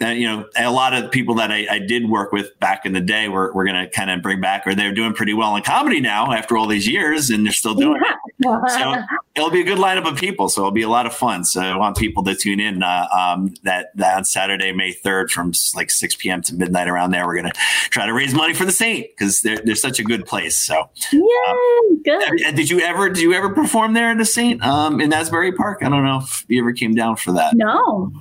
uh, 0.03 0.07
you 0.09 0.27
know, 0.27 0.47
a 0.57 0.71
lot 0.71 0.93
of 0.93 1.11
people 1.11 1.35
that 1.35 1.51
I, 1.51 1.67
I, 1.69 1.79
did 1.79 2.09
work 2.09 2.31
with 2.31 2.57
back 2.59 2.85
in 2.85 2.93
the 2.93 3.01
day, 3.01 3.29
we're, 3.29 3.53
we're 3.53 3.65
going 3.65 3.81
to 3.81 3.89
kind 3.89 4.09
of 4.09 4.21
bring 4.21 4.41
back, 4.41 4.65
or 4.67 4.75
they're 4.75 4.93
doing 4.93 5.13
pretty 5.13 5.33
well 5.33 5.55
in 5.55 5.63
comedy 5.63 5.99
now 5.99 6.31
after 6.31 6.57
all 6.57 6.67
these 6.67 6.87
years, 6.87 7.29
and 7.29 7.45
they're 7.45 7.53
still 7.53 7.75
doing 7.75 8.01
it. 8.01 8.17
So 8.43 8.95
it'll 9.35 9.49
be 9.49 9.61
a 9.61 9.63
good 9.63 9.77
lineup 9.77 10.07
of 10.07 10.17
people. 10.17 10.49
So 10.49 10.61
it'll 10.61 10.71
be 10.71 10.81
a 10.81 10.89
lot 10.89 11.05
of 11.05 11.13
fun. 11.13 11.43
So 11.45 11.61
I 11.61 11.77
want 11.77 11.97
people 11.97 12.23
to 12.23 12.35
tune 12.35 12.59
in 12.59 12.83
uh, 12.83 13.07
um, 13.15 13.53
that, 13.63 13.95
that 13.95 14.17
on 14.17 14.25
Saturday, 14.25 14.71
May 14.71 14.93
3rd 14.93 15.29
from 15.29 15.53
like 15.75 15.89
6 15.89 16.15
p.m. 16.15 16.41
to 16.43 16.55
midnight 16.55 16.87
around 16.87 17.11
there. 17.11 17.25
We're 17.25 17.41
going 17.41 17.51
to 17.51 17.59
try 17.89 18.05
to 18.05 18.13
raise 18.13 18.33
money 18.33 18.53
for 18.53 18.65
the 18.65 18.71
Saint 18.71 19.07
because 19.09 19.41
they're, 19.41 19.61
they're 19.63 19.75
such 19.75 19.99
a 19.99 20.03
good 20.03 20.25
place. 20.25 20.59
So, 20.59 20.89
Yay, 21.11 21.21
um, 21.49 22.01
good. 22.03 22.55
Did 22.55 22.69
you 22.69 22.79
ever, 22.81 23.09
did 23.09 23.21
you 23.21 23.33
ever 23.33 23.49
perform 23.49 23.93
there 23.93 24.09
at 24.09 24.17
the 24.17 24.25
Saint 24.25 24.63
um, 24.63 24.99
in 24.99 25.13
Asbury 25.13 25.51
Park? 25.53 25.79
I 25.81 25.89
don't 25.89 26.03
know 26.03 26.19
if 26.23 26.45
you 26.47 26.61
ever 26.61 26.73
came 26.73 26.93
down 26.93 27.15
for 27.15 27.31
that. 27.33 27.55
No, 27.55 28.11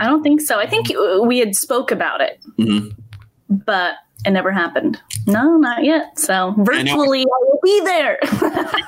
I 0.00 0.06
don't 0.06 0.22
think 0.22 0.40
so. 0.40 0.58
I 0.58 0.66
think 0.66 0.90
we 1.22 1.38
had 1.38 1.54
spoke 1.54 1.90
about 1.90 2.20
it, 2.20 2.40
mm-hmm. 2.58 2.88
but 3.48 3.94
it 4.26 4.32
never 4.32 4.50
happened. 4.50 5.00
No, 5.28 5.56
not 5.56 5.84
yet. 5.84 6.18
So 6.18 6.54
virtually, 6.58 7.20
I, 7.20 7.22
I 7.22 7.44
will 7.44 7.60
be 7.62 7.80
there. 7.84 8.18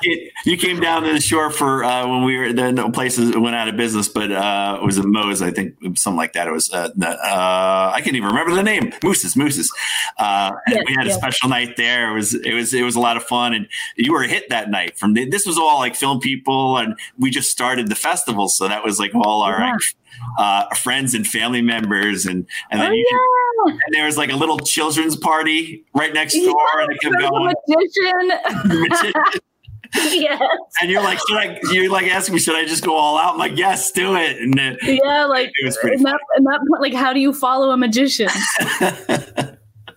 you 0.45 0.57
came 0.57 0.81
down 0.81 1.03
to 1.03 1.13
the 1.13 1.21
shore 1.21 1.51
for 1.51 1.85
uh, 1.85 2.05
when 2.05 2.23
we 2.23 2.37
were 2.37 2.51
the 2.51 2.89
places 2.93 3.35
went 3.37 3.55
out 3.55 3.69
of 3.69 3.77
business, 3.77 4.09
but 4.09 4.31
uh, 4.31 4.79
it 4.81 4.85
was 4.85 4.97
a 4.97 5.07
Moe's, 5.07 5.41
I 5.41 5.51
think, 5.51 5.75
something 5.97 6.17
like 6.17 6.33
that. 6.33 6.47
It 6.47 6.51
was 6.51 6.71
uh, 6.73 6.89
uh, 7.01 7.91
I 7.93 8.01
can't 8.03 8.15
even 8.15 8.27
remember 8.27 8.53
the 8.53 8.63
name. 8.63 8.91
Moose's, 9.03 9.37
Moose's. 9.37 9.71
Uh, 10.17 10.51
and 10.65 10.75
yes, 10.75 10.83
we 10.87 10.93
had 10.95 11.05
yes. 11.05 11.15
a 11.15 11.19
special 11.19 11.47
night 11.47 11.77
there. 11.77 12.11
It 12.11 12.13
was 12.15 12.33
it 12.33 12.53
was 12.53 12.73
it 12.73 12.83
was 12.83 12.95
a 12.95 12.99
lot 12.99 13.15
of 13.15 13.23
fun, 13.23 13.53
and 13.53 13.67
you 13.95 14.11
were 14.11 14.23
a 14.23 14.27
hit 14.27 14.49
that 14.49 14.69
night. 14.69 14.97
From 14.97 15.13
the, 15.13 15.29
this 15.29 15.45
was 15.45 15.57
all 15.57 15.79
like 15.79 15.95
film 15.95 16.19
people, 16.19 16.77
and 16.77 16.97
we 17.17 17.29
just 17.29 17.51
started 17.51 17.87
the 17.87 17.95
festival, 17.95 18.49
so 18.49 18.67
that 18.67 18.83
was 18.83 18.99
like 18.99 19.15
all 19.15 19.43
our. 19.43 19.59
Yeah. 19.59 19.71
Like, 19.71 19.81
uh, 20.37 20.73
friends 20.75 21.13
and 21.13 21.25
family 21.25 21.61
members, 21.61 22.25
and 22.25 22.45
and 22.69 22.81
then 22.81 22.91
oh, 22.91 22.93
you 22.93 23.05
yeah. 23.67 23.73
and 23.85 23.93
there 23.93 24.05
was 24.05 24.17
like 24.17 24.31
a 24.31 24.35
little 24.35 24.59
children's 24.59 25.15
party 25.15 25.83
right 25.93 26.13
next 26.13 26.33
door, 26.33 26.45
yeah, 26.45 26.83
and 26.83 26.91
it 26.91 27.01
kept 27.01 27.15
going. 27.19 27.53
Magician. 28.73 29.41
yes. 29.95 30.41
And 30.81 30.89
you're 30.89 31.03
like, 31.03 31.19
should 31.27 31.37
I? 31.37 31.59
You 31.71 31.89
like 31.89 32.07
ask 32.07 32.31
me, 32.31 32.39
should 32.39 32.55
I 32.55 32.63
just 32.65 32.83
go 32.83 32.95
all 32.95 33.17
out? 33.17 33.33
I'm 33.33 33.39
like, 33.39 33.57
yes, 33.57 33.91
do 33.91 34.15
it. 34.15 34.37
And 34.37 34.57
it, 34.57 34.79
yeah, 34.81 35.25
like 35.25 35.51
it 35.53 35.65
was 35.65 35.77
pretty. 35.77 35.97
In 35.97 36.03
that, 36.03 36.19
in 36.37 36.43
that 36.45 36.59
point, 36.69 36.81
like, 36.81 36.93
how 36.93 37.11
do 37.11 37.19
you 37.19 37.33
follow 37.33 37.71
a 37.71 37.77
magician? 37.77 38.29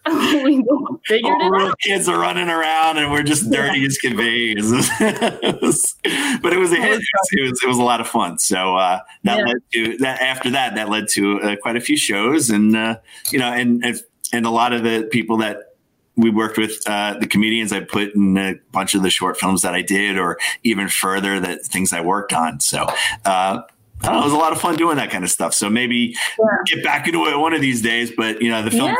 we 0.44 0.62
figured 1.06 1.32
All 1.40 1.54
it 1.54 1.62
out. 1.62 1.78
kids 1.80 2.08
are 2.08 2.18
running 2.18 2.50
around 2.50 2.98
and 2.98 3.10
we're 3.10 3.22
just 3.22 3.50
dirty 3.50 3.80
yeah. 3.80 3.86
as 3.86 3.96
can 3.96 4.16
be. 4.16 4.54
but 6.42 6.52
it 6.52 6.58
was 6.58 6.72
a 6.72 6.76
hit. 6.76 7.00
It 7.32 7.50
was, 7.50 7.62
it 7.62 7.66
was 7.66 7.78
a 7.78 7.82
lot 7.82 8.02
of 8.02 8.06
fun. 8.06 8.38
So 8.38 8.76
uh, 8.76 9.00
that 9.22 9.38
yeah. 9.38 9.44
led 9.44 9.56
to 9.72 9.98
that. 9.98 10.20
After 10.20 10.50
that, 10.50 10.74
that 10.74 10.90
led 10.90 11.08
to 11.10 11.40
uh, 11.40 11.56
quite 11.56 11.76
a 11.76 11.80
few 11.80 11.96
shows, 11.96 12.50
and 12.50 12.76
uh, 12.76 12.98
you 13.30 13.38
know, 13.38 13.50
and, 13.50 13.82
and 13.82 14.02
and 14.32 14.44
a 14.44 14.50
lot 14.50 14.74
of 14.74 14.82
the 14.82 15.08
people 15.10 15.38
that 15.38 15.74
we 16.16 16.28
worked 16.28 16.58
with 16.58 16.82
uh, 16.86 17.16
the 17.18 17.26
comedians 17.26 17.72
I 17.72 17.80
put 17.80 18.14
in 18.14 18.36
a 18.36 18.56
bunch 18.72 18.94
of 18.94 19.02
the 19.02 19.10
short 19.10 19.38
films 19.38 19.62
that 19.62 19.74
I 19.74 19.80
did, 19.80 20.18
or 20.18 20.38
even 20.64 20.88
further, 20.88 21.40
that 21.40 21.64
things 21.64 21.94
I 21.94 22.02
worked 22.02 22.34
on. 22.34 22.60
So. 22.60 22.86
Uh, 23.24 23.62
know, 24.02 24.20
it 24.20 24.24
was 24.24 24.34
a 24.34 24.36
lot 24.36 24.52
of 24.52 24.60
fun 24.60 24.76
doing 24.76 24.98
that 24.98 25.10
kind 25.10 25.24
of 25.24 25.30
stuff. 25.30 25.54
So 25.54 25.70
maybe 25.70 26.14
yeah. 26.38 26.46
get 26.66 26.84
back 26.84 27.06
into 27.06 27.24
it 27.24 27.38
one 27.38 27.54
of 27.54 27.62
these 27.62 27.80
days. 27.80 28.12
But 28.14 28.42
you 28.42 28.50
know, 28.50 28.62
the 28.62 28.70
film 28.70 28.90
yeah 28.90 28.96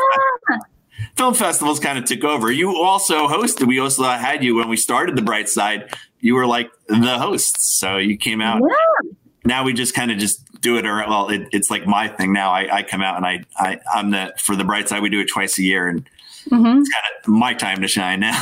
film 1.17 1.35
festivals 1.35 1.81
kind 1.81 1.99
of 1.99 2.05
took 2.05 2.25
over. 2.25 2.51
You 2.51 2.77
also 2.77 3.29
hosted. 3.29 3.67
We 3.67 3.79
also 3.79 4.05
had 4.05 4.43
you 4.45 4.57
when 4.57 4.69
we 4.69 4.77
started 4.77 5.17
the 5.17 5.23
Bright 5.23 5.49
Side. 5.49 5.95
You 6.21 6.35
were 6.35 6.47
like 6.47 6.71
the 6.87 7.19
host, 7.19 7.79
so 7.79 7.99
you 7.99 8.17
came 8.17 8.41
out. 8.41 8.61
Yeah. 8.63 9.11
Now 9.45 9.65
we 9.65 9.75
just 9.75 9.95
kind 9.95 10.11
of 10.11 10.19
just 10.19 10.41
do 10.61 10.79
it, 10.79 10.87
or 10.87 10.97
well, 11.07 11.29
it, 11.29 11.49
it's 11.53 11.71
like 11.71 11.87
my 11.87 12.09
thing 12.09 12.33
now. 12.33 12.51
I, 12.51 12.77
I 12.77 12.83
come 12.83 13.03
out 13.03 13.17
and 13.17 13.27
I, 13.27 13.45
I 13.57 13.79
I'm 13.95 14.11
the 14.11 14.33
for 14.39 14.57
the 14.57 14.65
Bright 14.65 14.89
Side. 14.89 15.03
We 15.03 15.11
do 15.11 15.21
it 15.21 15.29
twice 15.29 15.59
a 15.59 15.63
year, 15.63 15.87
and 15.87 16.09
Mm-hmm. 16.51 16.81
It's 16.81 16.91
kind 16.91 17.05
of 17.23 17.29
my 17.29 17.55
time 17.55 17.81
to 17.81 17.89
shine 17.89 18.21
now. 18.21 18.41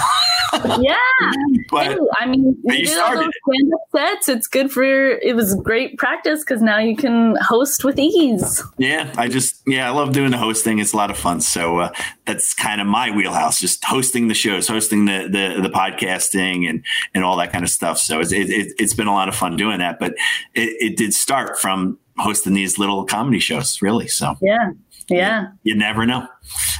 yeah, 0.81 0.97
but 1.71 1.99
I 2.19 2.27
mean, 2.27 2.57
you, 2.65 2.75
you 2.75 2.87
started 2.87 3.31
stand-up 3.49 3.81
sets. 3.91 4.29
It's 4.29 4.47
good 4.47 4.71
for. 4.71 4.83
It 4.85 5.35
was 5.35 5.55
great 5.55 5.99
practice 5.99 6.41
because 6.41 6.61
now 6.61 6.79
you 6.79 6.97
can 6.97 7.37
host 7.37 7.85
with 7.85 7.99
ease. 7.99 8.63
Yeah, 8.79 9.13
I 9.17 9.29
just 9.29 9.63
yeah, 9.67 9.89
I 9.89 9.93
love 9.93 10.13
doing 10.13 10.31
the 10.31 10.39
hosting. 10.39 10.79
It's 10.79 10.93
a 10.93 10.97
lot 10.97 11.11
of 11.11 11.17
fun. 11.17 11.41
So 11.41 11.79
uh, 11.79 11.93
that's 12.27 12.55
kind 12.55 12.81
of 12.81 12.87
my 12.87 13.11
wheelhouse, 13.11 13.61
just 13.61 13.85
hosting 13.85 14.29
the 14.29 14.35
shows, 14.35 14.69
hosting 14.69 15.07
the 15.07 15.29
the, 15.31 15.63
the 15.63 15.71
podcasting, 15.71 16.69
and 16.69 16.85
and 17.15 17.25
all 17.25 17.37
that 17.37 17.53
kind 17.53 17.65
of 17.65 17.71
stuff. 17.71 17.99
So 17.99 18.21
it's 18.21 18.33
it, 18.33 18.51
it, 18.51 18.81
has 18.81 18.95
been 18.95 19.07
a 19.07 19.15
lot 19.15 19.29
of 19.29 19.35
fun 19.35 19.57
doing 19.57 19.79
that. 19.79 19.99
But 19.99 20.13
it, 20.55 20.77
it 20.81 20.97
did 20.97 21.15
start 21.15 21.59
from 21.59 21.99
hosting 22.19 22.55
these 22.55 22.79
little 22.79 23.05
comedy 23.05 23.39
shows, 23.39 23.81
really. 23.81 24.09
So 24.09 24.37
yeah, 24.41 24.73
yeah. 25.09 25.49
You, 25.63 25.73
you 25.73 25.77
never 25.77 26.07
know. 26.07 26.27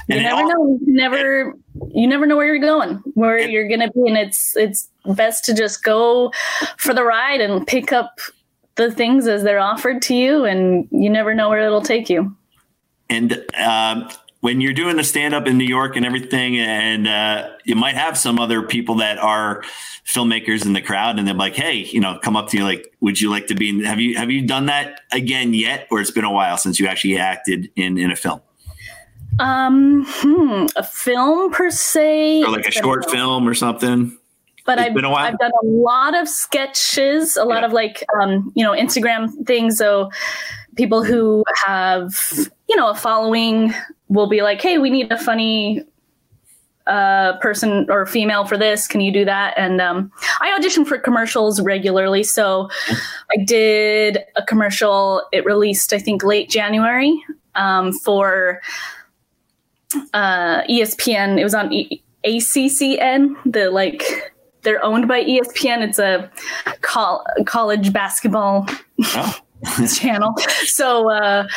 And 0.09 0.19
you 0.19 0.23
never 0.23 0.41
all, 0.41 0.47
know. 0.47 0.79
You 0.85 0.93
never 0.93 1.53
you 1.93 2.07
never 2.07 2.25
know 2.25 2.35
where 2.35 2.47
you're 2.47 2.59
going, 2.59 2.95
where 3.13 3.39
you're 3.39 3.67
gonna 3.67 3.91
be. 3.91 4.01
And 4.07 4.17
it's 4.17 4.55
it's 4.55 4.89
best 5.05 5.45
to 5.45 5.53
just 5.53 5.83
go 5.83 6.31
for 6.77 6.93
the 6.93 7.03
ride 7.03 7.41
and 7.41 7.65
pick 7.65 7.91
up 7.91 8.19
the 8.75 8.91
things 8.91 9.27
as 9.27 9.43
they're 9.43 9.59
offered 9.59 10.01
to 10.01 10.15
you 10.15 10.45
and 10.45 10.87
you 10.91 11.09
never 11.09 11.35
know 11.35 11.49
where 11.49 11.63
it'll 11.63 11.81
take 11.81 12.09
you. 12.09 12.35
And 13.09 13.33
um, 13.63 14.09
when 14.43 14.59
you're 14.59 14.73
doing 14.73 14.97
the 14.97 15.05
stand 15.05 15.33
up 15.33 15.47
in 15.47 15.57
New 15.57 15.63
York 15.63 15.95
and 15.95 16.05
everything, 16.05 16.59
and 16.59 17.07
uh, 17.07 17.49
you 17.63 17.77
might 17.77 17.95
have 17.95 18.17
some 18.17 18.39
other 18.39 18.61
people 18.61 18.95
that 18.95 19.17
are 19.17 19.63
filmmakers 20.05 20.65
in 20.65 20.73
the 20.73 20.81
crowd, 20.81 21.17
and 21.17 21.25
they're 21.25 21.33
like, 21.33 21.55
"Hey, 21.55 21.75
you 21.75 22.01
know, 22.01 22.19
come 22.21 22.35
up 22.35 22.49
to 22.49 22.57
you 22.57 22.65
like, 22.65 22.93
would 22.99 23.21
you 23.21 23.29
like 23.29 23.47
to 23.47 23.55
be? 23.55 23.69
In, 23.69 23.85
have 23.85 24.01
you 24.01 24.17
have 24.17 24.29
you 24.29 24.45
done 24.45 24.65
that 24.65 24.99
again 25.13 25.53
yet, 25.53 25.87
or 25.89 26.01
it's 26.01 26.11
been 26.11 26.25
a 26.25 26.31
while 26.31 26.57
since 26.57 26.77
you 26.77 26.87
actually 26.87 27.17
acted 27.17 27.71
in 27.77 27.97
in 27.97 28.11
a 28.11 28.17
film?" 28.17 28.41
Um, 29.39 30.03
hmm, 30.09 30.65
a 30.75 30.83
film 30.83 31.53
per 31.53 31.71
se, 31.71 32.43
or 32.43 32.49
like 32.49 32.67
a 32.67 32.71
short 32.71 33.09
film 33.09 33.47
or 33.47 33.53
something. 33.53 34.17
But 34.65 34.77
I've, 34.77 34.93
been 34.93 35.05
a 35.05 35.09
while. 35.09 35.25
I've 35.25 35.39
done 35.39 35.51
a 35.61 35.65
lot 35.65 36.19
of 36.19 36.27
sketches, 36.27 37.37
a 37.37 37.45
lot 37.45 37.61
yeah. 37.61 37.65
of 37.65 37.71
like, 37.71 38.03
um, 38.21 38.51
you 38.55 38.63
know, 38.63 38.71
Instagram 38.71 39.45
things. 39.45 39.77
So 39.77 40.09
people 40.75 41.03
who 41.03 41.45
have, 41.65 42.13
you 42.67 42.75
know, 42.75 42.89
a 42.89 42.95
following 42.95 43.73
will 44.13 44.27
be 44.27 44.41
like, 44.41 44.61
hey, 44.61 44.77
we 44.77 44.89
need 44.89 45.11
a 45.11 45.17
funny 45.17 45.83
uh, 46.87 47.37
person 47.39 47.87
or 47.89 48.05
female 48.05 48.45
for 48.45 48.57
this. 48.57 48.87
Can 48.87 49.01
you 49.01 49.11
do 49.11 49.25
that? 49.25 49.53
And 49.57 49.81
um, 49.81 50.11
I 50.41 50.53
audition 50.53 50.85
for 50.85 50.97
commercials 50.97 51.61
regularly. 51.61 52.23
So 52.23 52.69
I 53.31 53.43
did 53.43 54.19
a 54.35 54.43
commercial. 54.43 55.23
It 55.31 55.45
released, 55.45 55.93
I 55.93 55.99
think, 55.99 56.23
late 56.23 56.49
January 56.49 57.21
um, 57.55 57.93
for 57.93 58.61
uh, 60.13 60.63
ESPN. 60.63 61.39
It 61.39 61.43
was 61.43 61.53
on 61.53 61.71
e- 61.73 62.03
ACCN, 62.25 63.35
the 63.45 63.69
like. 63.69 64.31
They're 64.63 64.83
owned 64.83 65.09
by 65.09 65.25
ESPN. 65.25 65.81
It's 65.81 65.99
a 65.99 66.31
col- 66.79 67.25
college 67.45 67.91
basketball 67.91 68.65
oh. 69.03 69.37
channel. 69.95 70.35
So 70.65 71.11
uh, 71.11 71.47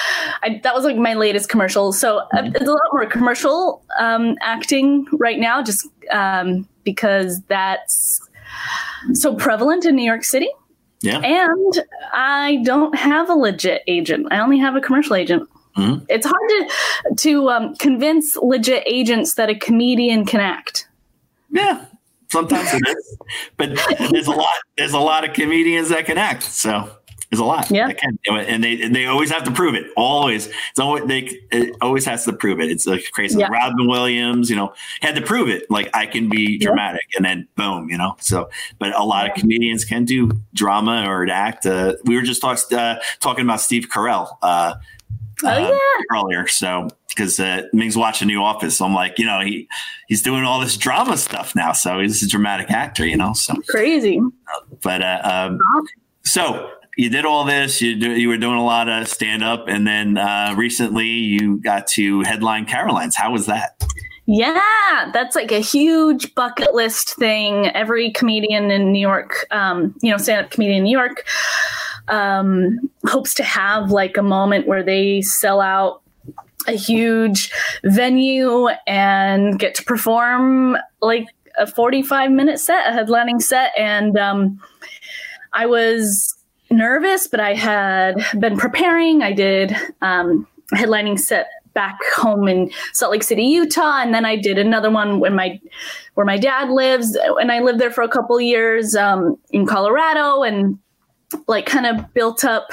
I, 0.43 0.61
that 0.63 0.75
was 0.75 0.85
like 0.85 0.97
my 0.97 1.15
latest 1.15 1.49
commercial. 1.49 1.93
So 1.93 2.19
uh, 2.19 2.27
mm-hmm. 2.35 2.57
it's 2.57 2.67
a 2.67 2.73
lot 2.73 2.81
more 2.93 3.07
commercial 3.07 3.85
um, 3.99 4.37
acting 4.43 5.07
right 5.13 5.39
now, 5.39 5.63
just 5.63 5.87
um, 6.11 6.69
because 6.85 7.41
that's 7.43 8.21
so 9.13 9.35
prevalent 9.35 9.85
in 9.85 9.97
New 9.97 10.05
York 10.05 10.25
City. 10.25 10.49
Yeah. 11.03 11.19
And 11.19 11.85
I 12.13 12.63
don't 12.65 12.95
have 12.97 13.29
a 13.29 13.35
legit 13.35 13.83
agent. 13.87 14.29
I 14.31 14.39
only 14.39 14.59
have 14.59 14.77
a 14.77 14.81
commercial 14.81 15.15
agent. 15.15 15.49
Mm-hmm. 15.77 16.05
It's 16.09 16.27
hard 16.27 16.49
to 16.49 17.15
to 17.17 17.51
um, 17.51 17.75
convince 17.77 18.35
legit 18.37 18.83
agents 18.87 19.35
that 19.35 19.51
a 19.51 19.55
comedian 19.55 20.25
can 20.25 20.41
act. 20.41 20.89
Yeah, 21.51 21.85
sometimes 22.31 22.73
it 22.73 22.83
is, 22.89 23.19
but 23.59 23.71
there's 24.11 24.27
a 24.27 24.33
lot. 24.33 24.49
There's 24.79 24.95
a 24.95 24.99
lot 24.99 25.29
of 25.29 25.35
comedians 25.35 25.91
that 25.91 26.07
can 26.07 26.17
act. 26.17 26.45
So 26.45 26.96
there's 27.31 27.41
a 27.41 27.45
lot. 27.45 27.71
Yeah. 27.71 27.91
And 28.29 28.63
they 28.63 28.89
they 28.89 29.07
always 29.07 29.31
have 29.31 29.45
to 29.45 29.51
prove 29.51 29.75
it. 29.75 29.87
Always. 29.97 30.47
It's 30.47 30.79
always 30.79 31.05
they 31.07 31.29
it 31.51 31.77
always 31.81 32.05
has 32.05 32.25
to 32.25 32.33
prove 32.33 32.61
it. 32.61 32.71
It's 32.71 32.87
like 32.87 33.05
crazy. 33.13 33.43
Robin 33.43 33.89
Williams, 33.89 34.49
you 34.49 34.57
know, 34.57 34.73
had 35.01 35.17
to 35.17 35.23
prove 35.23 35.49
it. 35.49 35.71
Like 35.71 35.91
I 35.95 36.07
can 36.07 36.29
be 36.29 36.59
dramatic, 36.59 37.07
and 37.17 37.25
then 37.25 37.49
boom, 37.57 37.89
you 37.91 37.99
know. 37.99 38.17
So, 38.21 38.49
but 38.79 38.95
a 38.95 39.03
lot 39.05 39.29
of 39.29 39.37
comedians 39.37 39.85
can 39.85 40.05
do 40.05 40.31
drama 40.55 41.05
or 41.09 41.29
act. 41.29 41.67
Uh, 41.67 41.95
we 42.05 42.17
were 42.17 42.23
just 42.23 42.41
talk, 42.41 42.59
uh, 42.73 42.97
talking 43.21 43.45
about 43.45 43.61
Steve 43.61 43.89
Carell. 43.89 44.29
Uh, 44.43 44.75
oh 45.45 45.49
uh, 45.49 45.59
yeah. 45.59 46.17
Earlier, 46.17 46.47
so 46.47 46.89
because 47.09 47.41
uh, 47.41 47.63
Ming's 47.73 47.97
watching 47.97 48.29
New 48.29 48.43
Office, 48.43 48.79
so 48.79 48.85
I'm 48.85 48.95
like, 48.95 49.19
you 49.19 49.25
know, 49.25 49.41
he 49.41 49.69
he's 50.07 50.23
doing 50.23 50.45
all 50.45 50.61
this 50.61 50.77
drama 50.77 51.17
stuff 51.17 51.57
now, 51.57 51.73
so 51.73 52.01
he's 52.01 52.23
a 52.23 52.29
dramatic 52.29 52.71
actor, 52.71 53.07
you 53.07 53.17
know. 53.17 53.33
So 53.33 53.55
crazy. 53.69 54.21
But 54.83 55.03
uh, 55.03 55.21
um, 55.25 55.59
so 56.25 56.71
you 56.97 57.11
did 57.11 57.25
all 57.25 57.45
this. 57.45 57.81
You 57.81 57.97
do, 57.97 58.11
you 58.13 58.29
were 58.29 58.39
doing 58.39 58.57
a 58.57 58.65
lot 58.65 58.89
of 58.89 59.07
stand 59.07 59.45
up, 59.45 59.69
and 59.69 59.87
then 59.87 60.17
uh, 60.17 60.55
recently 60.57 61.07
you 61.07 61.59
got 61.59 61.87
to 61.89 62.23
headline 62.23 62.65
Caroline's. 62.65 63.17
How 63.17 63.33
was 63.33 63.47
that? 63.47 63.87
Yeah, 64.25 65.11
that's 65.13 65.37
like 65.37 65.53
a 65.53 65.61
huge 65.61 66.35
bucket 66.35 66.75
list 66.75 67.15
thing. 67.15 67.69
Every 67.69 68.11
comedian 68.11 68.71
in 68.73 68.91
New 68.91 69.01
York, 69.01 69.47
um, 69.53 69.95
you 70.03 70.11
know, 70.11 70.17
stand 70.17 70.45
up 70.45 70.51
comedian 70.51 70.79
in 70.79 70.85
New 70.85 70.99
York, 70.99 71.27
um, 72.09 72.91
hopes 73.07 73.35
to 73.35 73.45
have 73.45 73.91
like 73.91 74.17
a 74.17 74.23
moment 74.23 74.67
where 74.67 74.83
they 74.83 75.21
sell 75.21 75.61
out 75.61 76.03
a 76.67 76.73
huge 76.73 77.53
venue 77.85 78.69
and 78.89 79.59
get 79.59 79.77
to 79.77 79.85
perform 79.85 80.77
like 81.01 81.29
a 81.59 81.67
45 81.67 82.33
minute 82.33 82.59
set, 82.59 82.89
a 82.89 82.97
headlining 82.97 83.41
set. 83.41 83.73
And 83.79 84.19
um, 84.19 84.61
I 85.53 85.67
was 85.67 86.36
nervous, 86.71 87.27
but 87.29 87.41
I 87.41 87.55
had 87.55 88.17
been 88.39 88.57
preparing. 88.57 89.23
I 89.23 89.33
did 89.33 89.75
um, 90.03 90.47
headlining 90.75 91.19
set 91.19 91.49
back 91.75 91.99
home 92.15 92.49
in 92.49 92.71
Salt 92.95 93.13
Lake 93.13 93.23
City, 93.23 93.45
Utah, 93.45 94.01
and 94.01 94.15
then 94.15 94.25
I 94.25 94.37
did 94.37 94.59
another 94.59 94.91
one 94.91 95.21
when 95.21 95.35
my 95.35 95.61
where 96.15 96.27
my 96.27 96.39
dad 96.39 96.71
lives, 96.71 97.17
and 97.17 97.53
I 97.53 97.61
lived 97.61 97.79
there 97.79 97.91
for 97.91 98.03
a 98.03 98.09
couple 98.09 98.41
years 98.41 98.97
um, 98.97 99.39
in 99.51 99.67
Colorado, 99.67 100.43
and 100.43 100.79
like 101.47 101.67
kind 101.67 101.87
of 101.87 102.13
built 102.15 102.45
up 102.45 102.71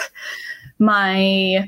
my 0.80 1.68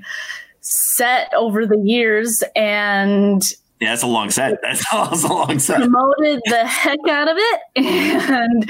set 0.62 1.32
over 1.36 1.66
the 1.66 1.78
years 1.78 2.44
and 2.56 3.44
yeah, 3.80 3.90
that's 3.90 4.04
a 4.04 4.08
long 4.08 4.32
set. 4.32 4.60
That's, 4.62 4.84
that's 4.92 5.24
a 5.24 5.28
long 5.28 5.60
set. 5.60 5.80
Promoted 5.80 6.42
the 6.46 6.66
heck 6.66 7.00
out 7.10 7.28
of 7.28 7.36
it, 7.38 7.62
and 7.76 8.64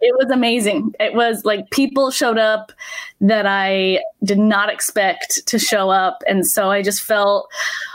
it 0.00 0.14
was 0.16 0.30
amazing. 0.30 0.94
It 1.00 1.14
was 1.14 1.44
like 1.44 1.70
people 1.70 2.10
showed 2.10 2.38
up 2.38 2.72
that 3.20 3.46
I 3.46 4.00
did 4.22 4.38
not 4.38 4.72
expect 4.72 5.46
to 5.46 5.58
show 5.58 5.90
up, 5.90 6.22
and 6.28 6.46
so 6.46 6.70
I 6.70 6.82
just 6.82 7.02
felt 7.02 7.50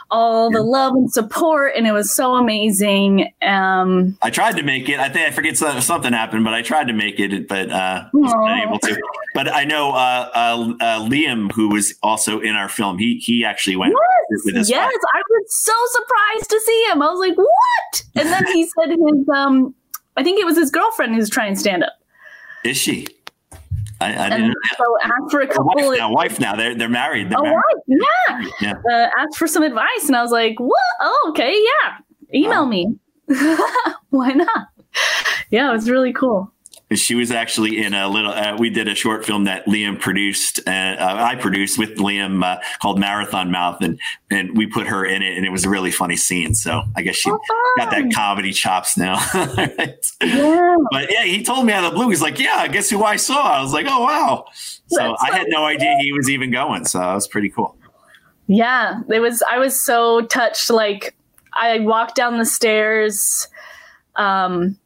all 0.10 0.50
the 0.50 0.62
love 0.62 0.94
and 0.94 1.12
support, 1.12 1.74
and 1.76 1.86
it 1.86 1.92
was 1.92 2.14
so 2.16 2.36
amazing. 2.36 3.32
Um, 3.42 4.18
I 4.22 4.30
tried 4.30 4.58
to 4.58 4.64
make 4.64 4.90
it. 4.90 5.00
I 5.00 5.10
think 5.10 5.28
I 5.28 5.32
forget 5.32 5.58
something 5.58 6.14
happened, 6.14 6.44
but 6.44 6.54
I 6.54 6.62
tried 6.62 6.88
to 6.88 6.94
make 6.94 7.20
it, 7.20 7.48
but 7.48 7.70
uh, 7.70 8.10
wasn't 8.14 8.64
able 8.66 8.80
to. 8.80 9.02
But 9.34 9.54
I 9.54 9.66
know 9.66 9.92
uh, 9.92 10.30
uh, 10.34 10.74
uh, 10.80 11.00
Liam, 11.08 11.52
who 11.52 11.70
was 11.70 11.94
also 12.02 12.40
in 12.40 12.56
our 12.56 12.70
film, 12.70 12.98
he 12.98 13.18
he 13.18 13.44
actually 13.44 13.76
went. 13.76 13.94
Yes, 14.30 14.42
with 14.46 14.56
us 14.58 14.70
yes, 14.70 14.94
I 15.14 15.22
was 15.30 15.46
so 15.48 15.74
surprised 15.92 16.50
to 16.50 16.60
see 16.60 16.86
him. 16.92 17.02
I 17.02 17.10
was 17.10 17.20
like, 17.20 17.38
"What?" 17.38 18.04
And 18.16 18.30
then 18.30 18.46
he 18.54 18.66
said 18.80 18.90
his 18.90 19.30
um, 19.36 19.76
I 20.16 20.24
think 20.24 20.40
it 20.40 20.46
was 20.46 20.58
his 20.58 20.72
girlfriend 20.72 21.16
who's 21.16 21.30
trying 21.30 21.56
stand 21.56 21.84
up. 21.84 21.94
Is 22.64 22.78
she? 22.78 23.08
I, 24.00 24.26
I 24.26 24.30
didn't. 24.30 24.56
So 24.78 24.98
asked 25.04 25.32
for 25.32 25.42
a 25.42 25.48
couple. 25.48 25.74
Wife 25.76 25.98
now, 25.98 26.12
wife 26.12 26.40
now. 26.40 26.56
They're 26.56 26.76
they're 26.76 26.90
married. 26.90 27.30
They're 27.30 27.40
oh, 27.40 27.44
married. 27.44 27.64
Wife, 27.88 28.52
yeah. 28.62 28.74
yeah. 28.74 28.74
Uh, 28.92 29.10
asked 29.20 29.38
for 29.38 29.48
some 29.48 29.64
advice, 29.64 30.06
and 30.06 30.16
I 30.16 30.22
was 30.22 30.32
like, 30.32 30.60
"What? 30.60 30.80
Oh, 31.02 31.28
okay, 31.30 31.54
yeah. 31.54 31.98
Email 32.34 32.62
oh. 32.62 32.66
me. 32.66 32.96
Why 34.10 34.34
not?" 34.34 34.68
Yeah, 35.50 35.70
it 35.70 35.74
was 35.74 35.90
really 35.90 36.14
cool 36.14 36.52
she 36.96 37.16
was 37.16 37.32
actually 37.32 37.84
in 37.84 37.94
a 37.94 38.08
little 38.08 38.32
uh, 38.32 38.56
we 38.58 38.70
did 38.70 38.88
a 38.88 38.96
short 38.96 39.26
film 39.26 39.44
that 39.44 39.66
liam 39.66 40.00
produced 40.00 40.60
uh, 40.68 40.72
uh, 40.72 41.18
i 41.20 41.36
produced 41.36 41.78
with 41.78 41.96
liam 41.98 42.44
uh, 42.44 42.60
called 42.82 42.98
marathon 42.98 43.52
mouth 43.52 43.82
and 43.82 44.00
and 44.30 44.58
we 44.58 44.66
put 44.66 44.88
her 44.88 45.06
in 45.06 45.22
it 45.22 45.36
and 45.36 45.46
it 45.46 45.50
was 45.50 45.66
a 45.66 45.70
really 45.70 45.92
funny 45.92 46.16
scene. 46.16 46.54
So 46.54 46.84
i 46.96 47.02
guess 47.02 47.16
she 47.16 47.30
oh, 47.30 47.40
got 47.78 47.92
that 47.92 48.14
comedy 48.14 48.52
chops 48.52 48.98
now. 48.98 49.18
Right? 49.58 50.06
yeah. 50.22 50.76
but 50.92 51.12
yeah 51.12 51.24
he 51.24 51.44
told 51.44 51.66
me 51.66 51.74
out 51.74 51.84
of 51.84 51.92
the 51.92 51.96
blue 51.96 52.10
he's 52.10 52.22
like 52.22 52.40
yeah 52.40 52.58
i 52.58 52.68
guess 52.68 52.90
who 52.90 53.04
i 53.04 53.16
saw? 53.16 53.58
I 53.58 53.62
was 53.62 53.74
like 53.74 53.86
oh 53.90 54.04
wow. 54.04 54.46
So 54.88 54.98
That's 54.98 55.24
i 55.24 55.36
had 55.36 55.48
no 55.50 55.66
idea 55.66 55.96
he 56.00 56.14
was 56.14 56.30
even 56.30 56.52
going 56.52 56.86
so 56.86 57.00
that 57.00 57.14
was 57.14 57.28
pretty 57.28 57.50
cool. 57.50 57.76
Yeah 58.48 59.02
it 59.10 59.20
was 59.20 59.44
i 59.50 59.58
was 59.58 59.82
so 59.82 60.22
touched 60.22 60.70
like 60.70 61.16
i 61.54 61.80
walked 61.80 62.16
down 62.16 62.38
the 62.38 62.46
stairs 62.46 63.48
um 64.16 64.78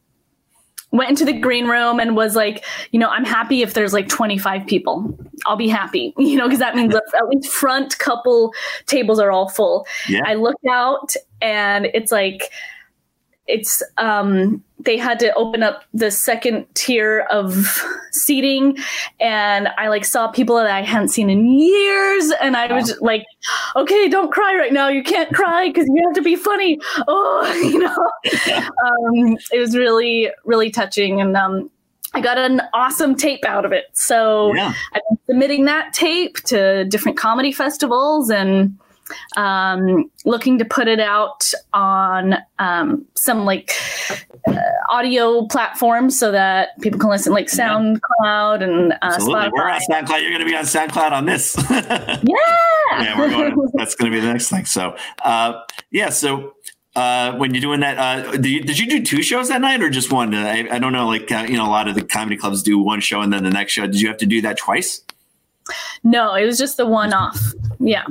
went 0.92 1.10
into 1.10 1.24
the 1.24 1.32
green 1.32 1.66
room 1.66 1.98
and 1.98 2.14
was 2.14 2.36
like, 2.36 2.64
you 2.92 3.00
know, 3.00 3.08
I'm 3.08 3.24
happy 3.24 3.62
if 3.62 3.74
there's 3.74 3.92
like 3.92 4.08
25 4.08 4.66
people. 4.66 5.18
I'll 5.46 5.56
be 5.56 5.68
happy, 5.68 6.14
you 6.18 6.36
know, 6.36 6.46
because 6.46 6.60
that 6.60 6.76
means 6.76 6.94
at 6.94 7.28
least 7.28 7.48
front 7.48 7.98
couple 7.98 8.52
tables 8.86 9.18
are 9.18 9.30
all 9.30 9.48
full. 9.48 9.86
Yeah. 10.08 10.22
I 10.24 10.34
look 10.34 10.56
out 10.70 11.14
and 11.40 11.86
it's 11.86 12.12
like 12.12 12.50
it's 13.52 13.82
um 13.98 14.64
they 14.80 14.96
had 14.96 15.20
to 15.20 15.32
open 15.34 15.62
up 15.62 15.84
the 15.94 16.10
second 16.10 16.66
tier 16.74 17.20
of 17.30 17.54
seating. 18.10 18.76
And 19.20 19.68
i 19.78 19.88
like 19.88 20.04
saw 20.04 20.28
people 20.28 20.56
that 20.56 20.66
i 20.66 20.82
hadn't 20.82 21.08
seen 21.08 21.30
in 21.30 21.46
years. 21.46 22.32
And 22.40 22.56
i 22.56 22.72
was 22.72 22.98
like 23.00 23.24
okay 23.76 24.08
don't 24.08 24.32
cry 24.32 24.56
right 24.56 24.72
now. 24.72 24.88
You 24.88 25.02
can't 25.02 25.32
cry 25.34 25.68
because 25.68 25.86
you 25.86 26.02
have 26.06 26.14
to 26.14 26.22
be 26.22 26.34
funny. 26.34 26.80
Oh 27.06 27.52
you 27.62 27.78
know? 27.78 27.96
Um, 28.84 29.36
it 29.52 29.60
was 29.60 29.76
really 29.76 30.30
really 30.44 30.70
touching. 30.70 31.20
And 31.20 31.36
um, 31.36 31.70
I 32.14 32.20
got 32.20 32.38
an 32.38 32.62
awesome 32.74 33.14
tape 33.14 33.44
out 33.44 33.64
of 33.64 33.72
it. 33.72 33.84
So 33.92 34.54
yeah. 34.54 34.72
I've 34.94 35.02
been 35.08 35.18
submitting 35.26 35.64
that 35.66 35.92
tape 35.92 36.36
to 36.44 36.84
different 36.86 37.16
comedy 37.18 37.52
festivals 37.52 38.30
and 38.30 38.78
um, 39.36 40.10
looking 40.24 40.58
to 40.58 40.64
put 40.64 40.88
it 40.88 41.00
out 41.00 41.44
on 41.72 42.36
um, 42.58 43.06
some 43.14 43.44
like 43.44 43.72
uh, 44.46 44.56
audio 44.90 45.46
platforms 45.46 46.18
so 46.18 46.32
that 46.32 46.80
people 46.80 46.98
can 46.98 47.10
listen, 47.10 47.32
like 47.32 47.46
SoundCloud 47.46 48.62
and 48.62 48.92
uh, 48.92 48.98
Absolutely. 49.02 49.34
Spotify. 49.34 49.52
We're 49.52 49.70
on 49.70 49.80
SoundCloud. 49.90 50.22
You're 50.22 50.30
going 50.30 50.40
to 50.40 50.46
be 50.46 50.56
on 50.56 50.64
SoundCloud 50.64 51.12
on 51.12 51.26
this. 51.26 51.56
yeah. 51.70 52.20
yeah, 52.92 53.18
we're 53.18 53.30
going. 53.30 53.70
That's 53.74 53.94
going 53.94 54.10
to 54.10 54.16
be 54.16 54.20
the 54.20 54.32
next 54.32 54.48
thing. 54.48 54.64
So, 54.64 54.96
uh, 55.24 55.60
yeah. 55.90 56.10
So 56.10 56.54
uh, 56.96 57.32
when 57.36 57.54
you're 57.54 57.60
doing 57.60 57.80
that, 57.80 57.98
uh, 57.98 58.32
did, 58.32 58.46
you, 58.46 58.62
did 58.62 58.78
you 58.78 58.88
do 58.88 59.02
two 59.02 59.22
shows 59.22 59.48
that 59.48 59.60
night 59.60 59.82
or 59.82 59.90
just 59.90 60.12
one? 60.12 60.34
I, 60.34 60.68
I 60.68 60.78
don't 60.78 60.92
know. 60.92 61.06
Like 61.06 61.30
uh, 61.30 61.46
you 61.48 61.56
know, 61.56 61.66
a 61.66 61.70
lot 61.70 61.88
of 61.88 61.94
the 61.94 62.04
comedy 62.04 62.36
clubs 62.36 62.62
do 62.62 62.78
one 62.78 63.00
show 63.00 63.20
and 63.20 63.32
then 63.32 63.44
the 63.44 63.50
next 63.50 63.72
show. 63.72 63.86
Did 63.86 64.00
you 64.00 64.08
have 64.08 64.18
to 64.18 64.26
do 64.26 64.40
that 64.42 64.58
twice? 64.58 65.02
No, 66.02 66.34
it 66.34 66.44
was 66.44 66.58
just 66.58 66.76
the 66.76 66.86
one 66.86 67.12
off. 67.12 67.38
Yeah 67.78 68.04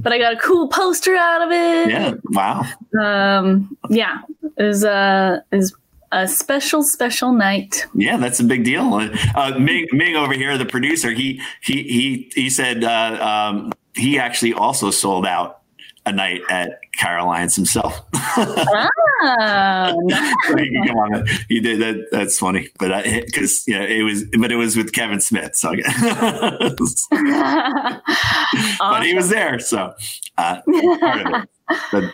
but 0.00 0.12
I 0.12 0.18
got 0.18 0.32
a 0.32 0.36
cool 0.36 0.68
poster 0.68 1.16
out 1.16 1.42
of 1.42 1.50
it. 1.50 1.90
Yeah. 1.90 2.14
Wow. 2.30 2.64
Um, 3.00 3.76
yeah. 3.90 4.22
It 4.56 4.62
was, 4.62 4.84
uh, 4.84 5.40
it 5.50 5.56
was 5.56 5.74
a 6.12 6.26
special, 6.28 6.82
special 6.82 7.32
night. 7.32 7.86
Yeah, 7.94 8.16
that's 8.16 8.40
a 8.40 8.44
big 8.44 8.64
deal. 8.64 8.94
Uh, 9.34 9.58
Ming, 9.58 9.86
Ming 9.92 10.16
over 10.16 10.32
here, 10.34 10.56
the 10.56 10.64
producer, 10.64 11.10
he, 11.10 11.40
he, 11.60 11.82
he, 11.82 12.32
he 12.34 12.50
said, 12.50 12.84
uh, 12.84 13.18
um, 13.52 13.72
he 13.94 14.18
actually 14.18 14.54
also 14.54 14.90
sold 14.90 15.26
out 15.26 15.60
a 16.06 16.12
night 16.12 16.40
at 16.48 16.78
Caroline's 16.96 17.54
himself. 17.54 18.00
ah, 18.14 19.92
Come 20.46 20.96
on, 20.96 21.26
he 21.48 21.60
did 21.60 21.80
that. 21.80 22.06
That's 22.10 22.38
funny, 22.38 22.68
but 22.78 23.04
because 23.04 23.64
yeah, 23.66 23.82
it 23.82 24.02
was, 24.02 24.24
but 24.38 24.52
it 24.52 24.56
was 24.56 24.76
with 24.76 24.92
Kevin 24.92 25.20
Smith, 25.20 25.56
so 25.56 25.70
awesome. 25.70 27.10
but 28.78 29.02
he 29.02 29.14
was 29.14 29.28
there, 29.28 29.58
so 29.58 29.94
uh, 30.38 30.60
part 30.62 31.26
of 31.26 31.42
it. 31.42 31.48
But, 31.92 32.04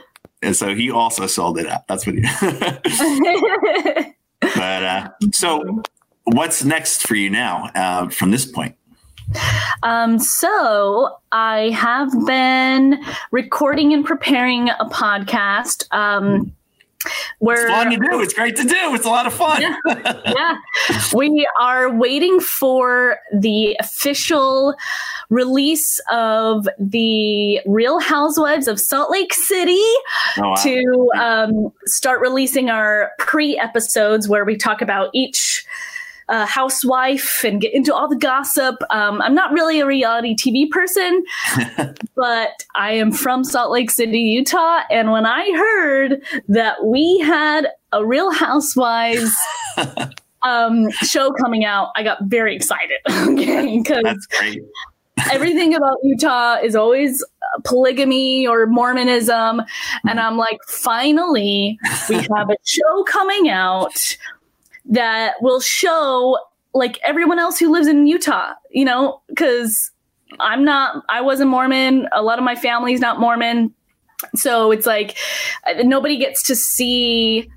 and 0.42 0.56
so 0.56 0.74
he 0.74 0.90
also 0.90 1.26
sold 1.26 1.58
it 1.58 1.68
out. 1.68 1.86
That's 1.88 2.06
what 2.06 2.16
he. 2.16 2.22
but 4.40 4.82
uh, 4.82 5.08
so, 5.32 5.82
what's 6.24 6.64
next 6.64 7.06
for 7.06 7.14
you 7.14 7.30
now 7.30 7.70
uh, 7.74 8.08
from 8.08 8.30
this 8.30 8.46
point? 8.46 8.74
Um, 9.82 10.18
so 10.18 11.18
I 11.32 11.70
have 11.70 12.10
been 12.26 13.02
recording 13.30 13.92
and 13.92 14.04
preparing 14.04 14.68
a 14.70 14.86
podcast. 14.90 15.84
Um, 15.92 16.52
where 17.38 17.66
it's 17.66 17.72
fun 17.72 17.90
to 17.90 17.96
do. 17.96 18.20
It's 18.20 18.32
great 18.32 18.56
to 18.56 18.64
do. 18.64 18.94
It's 18.94 19.04
a 19.04 19.08
lot 19.08 19.26
of 19.26 19.34
fun. 19.34 19.60
Yeah, 19.60 19.76
yeah. 20.24 20.58
we 21.14 21.46
are 21.60 21.92
waiting 21.92 22.40
for 22.40 23.18
the 23.36 23.76
official 23.80 24.74
release 25.28 26.00
of 26.10 26.68
the 26.78 27.60
Real 27.66 27.98
Housewives 27.98 28.68
of 28.68 28.78
Salt 28.78 29.10
Lake 29.10 29.32
City 29.32 29.82
oh, 30.38 30.50
wow. 30.50 30.54
to 30.56 31.10
um, 31.16 31.72
start 31.86 32.20
releasing 32.20 32.70
our 32.70 33.12
pre 33.18 33.58
episodes 33.58 34.28
where 34.28 34.44
we 34.44 34.56
talk 34.56 34.82
about 34.82 35.10
each 35.12 35.64
a 36.28 36.46
housewife 36.46 37.44
and 37.44 37.61
get 37.61 37.74
into 37.74 37.94
all 37.94 38.08
the 38.08 38.16
gossip. 38.16 38.76
Um, 38.90 39.20
I'm 39.22 39.35
not 39.35 39.52
really 39.52 39.80
a 39.80 39.87
reality 39.87 40.35
TV 40.35 40.70
person, 40.70 41.24
but 42.16 42.64
I 42.74 42.92
am 42.92 43.12
from 43.12 43.44
Salt 43.44 43.70
Lake 43.70 43.90
City, 43.90 44.18
Utah. 44.18 44.80
And 44.90 45.11
when 45.11 45.26
I 45.26 45.50
heard 45.52 46.22
that 46.48 46.85
we 46.85 47.18
had 47.20 47.68
a 47.92 48.04
Real 48.04 48.32
Housewives 48.32 49.35
um, 50.42 50.90
show 50.90 51.32
coming 51.32 51.64
out, 51.64 51.90
I 51.96 52.02
got 52.02 52.24
very 52.24 52.56
excited. 52.56 52.98
okay, 53.11 53.78
because 53.78 54.26
everything 55.30 55.74
about 55.74 55.98
Utah 56.02 56.56
is 56.62 56.74
always 56.74 57.24
polygamy 57.64 58.46
or 58.46 58.66
Mormonism. 58.66 59.62
And 60.08 60.20
I'm 60.20 60.37
like, 60.37 60.58
finally, 60.66 61.78
we 62.08 62.16
have 62.16 62.50
a 62.50 62.56
show 62.64 63.04
coming 63.04 63.48
out 63.48 64.16
that 64.92 65.35
will 65.40 65.61
show 65.61 66.38
like 66.74 66.98
everyone 67.05 67.38
else 67.38 67.59
who 67.59 67.70
lives 67.72 67.87
in 67.87 68.07
Utah, 68.07 68.52
you 68.70 68.85
know, 68.85 69.20
because 69.28 69.90
I'm 70.38 70.64
not, 70.64 71.02
I 71.09 71.20
wasn't 71.22 71.50
Mormon. 71.50 72.09
A 72.12 72.22
lot 72.22 72.38
of 72.38 72.44
my 72.44 72.55
family's 72.55 73.00
not 73.00 73.18
Mormon. 73.18 73.74
So 74.37 74.70
it's 74.70 74.87
like 74.87 75.16
nobody 75.83 76.16
gets 76.16 76.44
to 76.44 76.55
see 76.55 77.50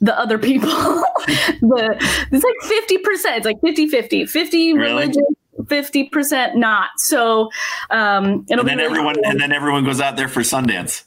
the 0.00 0.18
other 0.18 0.38
people. 0.38 0.68
the, 1.28 1.96
it's 2.30 2.44
like 2.44 3.32
50%. 3.32 3.36
It's 3.36 3.46
like 3.46 3.60
50 3.62 3.88
50. 3.88 4.26
50 4.26 4.72
really? 4.72 4.92
religious, 4.92 5.22
50% 5.58 6.54
not. 6.54 6.90
So 6.98 7.50
um, 7.90 8.46
it'll 8.48 8.60
and 8.60 8.68
then 8.68 8.78
really 8.78 8.90
everyone 8.90 9.16
and 9.24 9.40
then 9.40 9.52
everyone 9.52 9.84
goes 9.84 10.00
out 10.00 10.16
there 10.16 10.28
for 10.28 10.40
Sundance. 10.40 11.04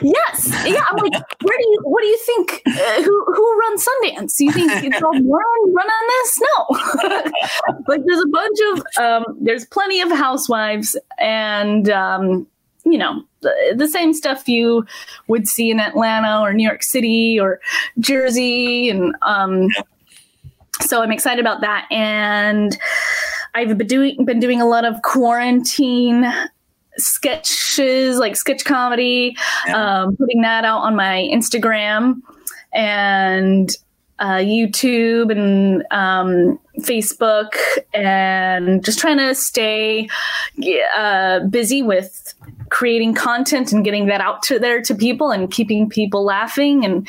Yes, 0.00 0.50
yeah. 0.66 0.82
I'm 0.90 0.96
like, 0.96 1.12
where 1.42 1.58
do 1.58 1.68
you? 1.68 1.78
What 1.82 2.00
do 2.00 2.06
you 2.06 2.18
think? 2.18 2.62
Uh, 2.66 3.02
who 3.02 3.24
who 3.26 3.58
runs 3.60 3.86
Sundance? 3.86 4.40
You 4.40 4.50
think 4.50 4.72
it's 4.84 5.02
all 5.02 5.12
Warren 5.12 5.74
run 5.74 5.86
on 5.86 6.04
this? 6.08 6.40
No, 6.40 7.82
like 7.88 8.00
there's 8.06 8.22
a 8.22 8.28
bunch 8.28 8.58
of 8.72 9.02
um, 9.04 9.38
there's 9.40 9.66
plenty 9.66 10.00
of 10.00 10.10
housewives, 10.10 10.96
and 11.18 11.90
um, 11.90 12.46
you 12.84 12.96
know 12.96 13.22
the, 13.42 13.74
the 13.76 13.86
same 13.86 14.14
stuff 14.14 14.48
you 14.48 14.86
would 15.28 15.46
see 15.46 15.70
in 15.70 15.80
Atlanta 15.80 16.40
or 16.40 16.54
New 16.54 16.66
York 16.66 16.82
City 16.82 17.38
or 17.38 17.60
Jersey, 17.98 18.88
and 18.88 19.14
um, 19.20 19.68
so 20.80 21.02
I'm 21.02 21.12
excited 21.12 21.40
about 21.40 21.60
that. 21.60 21.86
And 21.90 22.76
I've 23.54 23.76
been 23.76 23.86
doing 23.86 24.24
been 24.24 24.40
doing 24.40 24.62
a 24.62 24.66
lot 24.66 24.86
of 24.86 25.02
quarantine 25.02 26.24
sketches, 26.96 28.18
like 28.18 28.36
sketch 28.36 28.64
comedy, 28.64 29.36
yeah. 29.66 30.02
um, 30.02 30.16
putting 30.16 30.42
that 30.42 30.64
out 30.64 30.80
on 30.80 30.96
my 30.96 31.28
Instagram 31.32 32.20
and 32.72 33.70
uh, 34.18 34.36
YouTube 34.36 35.32
and 35.32 35.84
um, 35.90 36.58
Facebook, 36.80 37.56
and 37.92 38.84
just 38.84 38.98
trying 38.98 39.18
to 39.18 39.34
stay 39.34 40.08
uh, 40.96 41.40
busy 41.40 41.82
with 41.82 42.34
creating 42.70 43.14
content 43.14 43.72
and 43.72 43.84
getting 43.84 44.06
that 44.06 44.20
out 44.20 44.42
to 44.42 44.58
there 44.58 44.80
to 44.82 44.94
people 44.94 45.30
and 45.30 45.50
keeping 45.50 45.88
people 45.88 46.24
laughing 46.24 46.84
and 46.84 47.08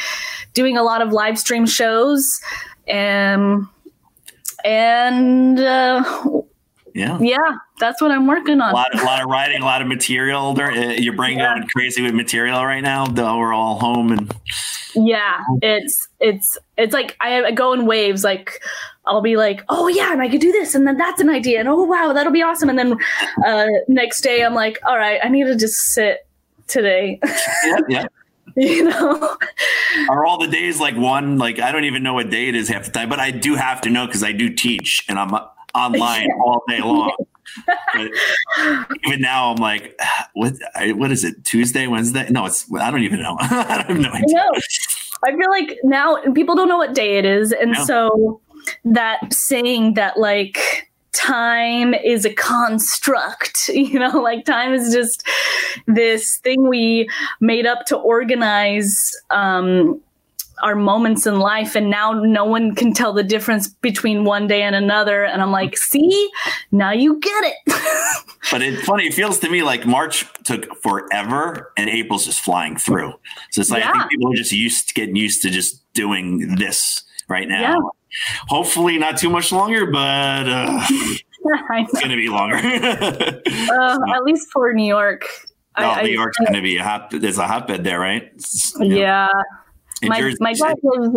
doing 0.53 0.77
a 0.77 0.83
lot 0.83 1.01
of 1.01 1.11
live 1.11 1.37
stream 1.39 1.65
shows 1.65 2.39
and 2.87 3.67
and 4.63 5.59
uh, 5.59 6.03
yeah. 6.95 7.19
Yeah 7.19 7.57
that's 7.79 8.01
what 8.01 8.11
i'm 8.11 8.27
working 8.27 8.61
on. 8.61 8.71
A 8.71 8.73
lot, 8.73 8.93
of, 8.93 9.01
a 9.01 9.03
lot 9.03 9.21
of 9.21 9.29
writing 9.29 9.61
a 9.61 9.65
lot 9.65 9.81
of 9.81 9.87
material. 9.87 10.59
Uh, 10.59 10.69
your 10.93 11.13
brain 11.13 11.37
yeah. 11.37 11.55
going 11.55 11.67
crazy 11.67 12.01
with 12.01 12.13
material 12.13 12.63
right 12.63 12.81
now 12.81 13.05
though 13.05 13.37
we're 13.37 13.53
all 13.53 13.79
home 13.79 14.11
and 14.11 14.33
yeah 14.95 15.41
it's 15.61 16.07
it's 16.19 16.57
it's 16.77 16.93
like 16.93 17.17
I, 17.19 17.51
go 17.51 17.73
in 17.73 17.85
waves 17.85 18.23
like 18.23 18.61
i'll 19.05 19.21
be 19.21 19.35
like 19.35 19.63
oh 19.69 19.87
yeah 19.87 20.13
and 20.13 20.21
i 20.21 20.29
could 20.29 20.41
do 20.41 20.51
this 20.51 20.73
and 20.73 20.87
then 20.87 20.97
that's 20.97 21.19
an 21.19 21.29
idea 21.29 21.59
and 21.59 21.67
oh 21.67 21.83
wow 21.83 22.13
that'll 22.13 22.31
be 22.31 22.41
awesome 22.41 22.69
and 22.69 22.79
then 22.79 22.97
uh 23.45 23.67
next 23.87 24.21
day 24.21 24.43
i'm 24.43 24.53
like 24.53 24.79
all 24.85 24.97
right 24.97 25.19
i 25.23 25.27
need 25.27 25.45
to 25.45 25.55
just 25.55 25.93
sit 25.93 26.25
today. 26.67 27.19
Yeah 27.65 27.77
yeah. 27.89 28.07
You 28.57 28.85
know? 28.85 29.37
Are 30.09 30.25
all 30.25 30.37
the 30.37 30.47
days 30.47 30.79
like 30.79 30.95
one 30.95 31.37
like 31.37 31.59
i 31.59 31.73
don't 31.73 31.83
even 31.83 32.03
know 32.03 32.13
what 32.13 32.29
day 32.29 32.47
it 32.47 32.55
is 32.55 32.69
half 32.69 32.85
the 32.85 32.91
time 32.91 33.09
but 33.09 33.19
i 33.19 33.29
do 33.29 33.55
have 33.55 33.81
to 33.81 33.89
know 33.89 34.05
because 34.05 34.23
i 34.23 34.31
do 34.31 34.49
teach 34.49 35.03
and 35.09 35.19
i'm 35.19 35.35
online 35.75 36.29
all 36.39 36.63
day 36.67 36.81
long. 36.81 37.15
But 37.93 38.11
even 39.05 39.21
now 39.21 39.51
i'm 39.51 39.57
like 39.57 39.99
what 40.33 40.53
what 40.95 41.11
is 41.11 41.23
it? 41.23 41.43
Tuesday 41.43 41.87
wednesday? 41.87 42.27
No 42.29 42.45
it's 42.45 42.65
i 42.73 42.91
don't 42.91 43.03
even 43.03 43.21
know. 43.21 43.37
I 43.41 43.83
don't 43.87 44.01
know 44.01 44.09
I, 44.11 44.21
know. 44.25 44.51
I 45.23 45.31
feel 45.31 45.49
like 45.49 45.77
now 45.83 46.17
people 46.33 46.55
don't 46.55 46.67
know 46.67 46.77
what 46.77 46.93
day 46.93 47.17
it 47.17 47.25
is. 47.25 47.51
And 47.51 47.75
so 47.77 48.41
that 48.83 49.33
saying 49.33 49.93
that 49.95 50.17
like 50.17 50.89
time 51.15 51.93
is 51.93 52.25
a 52.25 52.33
construct 52.33 53.69
you 53.73 53.97
know 53.97 54.21
like 54.21 54.45
time 54.45 54.73
is 54.73 54.93
just 54.93 55.25
this 55.87 56.39
thing 56.39 56.67
we 56.67 57.09
made 57.39 57.65
up 57.65 57.85
to 57.85 57.95
organize 57.97 59.11
um 59.29 59.99
our 60.63 60.75
moments 60.75 61.25
in 61.25 61.39
life 61.39 61.75
and 61.75 61.89
now 61.89 62.13
no 62.13 62.45
one 62.45 62.75
can 62.75 62.93
tell 62.93 63.13
the 63.13 63.23
difference 63.23 63.67
between 63.67 64.23
one 64.23 64.47
day 64.47 64.61
and 64.61 64.75
another 64.75 65.23
and 65.23 65.41
i'm 65.41 65.51
like 65.51 65.77
see 65.77 66.29
now 66.71 66.91
you 66.91 67.19
get 67.19 67.43
it 67.43 67.55
but 68.51 68.61
it's 68.61 68.83
funny 68.83 69.05
it 69.05 69.13
feels 69.13 69.39
to 69.39 69.49
me 69.49 69.63
like 69.63 69.85
march 69.85 70.25
took 70.43 70.73
forever 70.81 71.71
and 71.77 71.89
april's 71.89 72.25
just 72.25 72.39
flying 72.39 72.75
through 72.77 73.13
so 73.51 73.61
it's 73.61 73.69
like 73.69 73.83
yeah. 73.83 73.91
i 73.91 73.99
think 73.99 74.11
people 74.11 74.31
are 74.31 74.35
just 74.35 74.51
used 74.51 74.87
to 74.87 74.93
getting 74.93 75.15
used 75.15 75.41
to 75.41 75.49
just 75.49 75.81
doing 75.93 76.55
this 76.55 77.03
right 77.27 77.47
now 77.47 77.61
yeah. 77.61 77.79
hopefully 78.47 78.97
not 78.97 79.17
too 79.17 79.29
much 79.29 79.51
longer 79.51 79.85
but 79.91 80.47
uh, 80.47 80.85
it's 80.89 82.01
gonna 82.01 82.15
be 82.15 82.29
longer 82.29 82.55
uh, 82.57 83.41
so. 83.41 84.15
at 84.15 84.23
least 84.23 84.47
for 84.51 84.73
new 84.73 84.87
york 84.87 85.25
no, 85.77 85.89
I, 85.89 86.03
New 86.03 86.11
York's 86.11 86.37
I, 86.39 86.45
gonna 86.45 86.61
be 86.61 86.77
a 86.77 86.83
hot. 86.83 87.11
There's 87.11 87.37
a 87.37 87.47
hotbed 87.47 87.83
there, 87.83 87.99
right? 87.99 88.31
yeah, 88.79 89.27
my 90.09 90.19
Jersey 90.19 90.37
my 90.39 90.53
dad 90.53 90.77
lives 90.83 91.15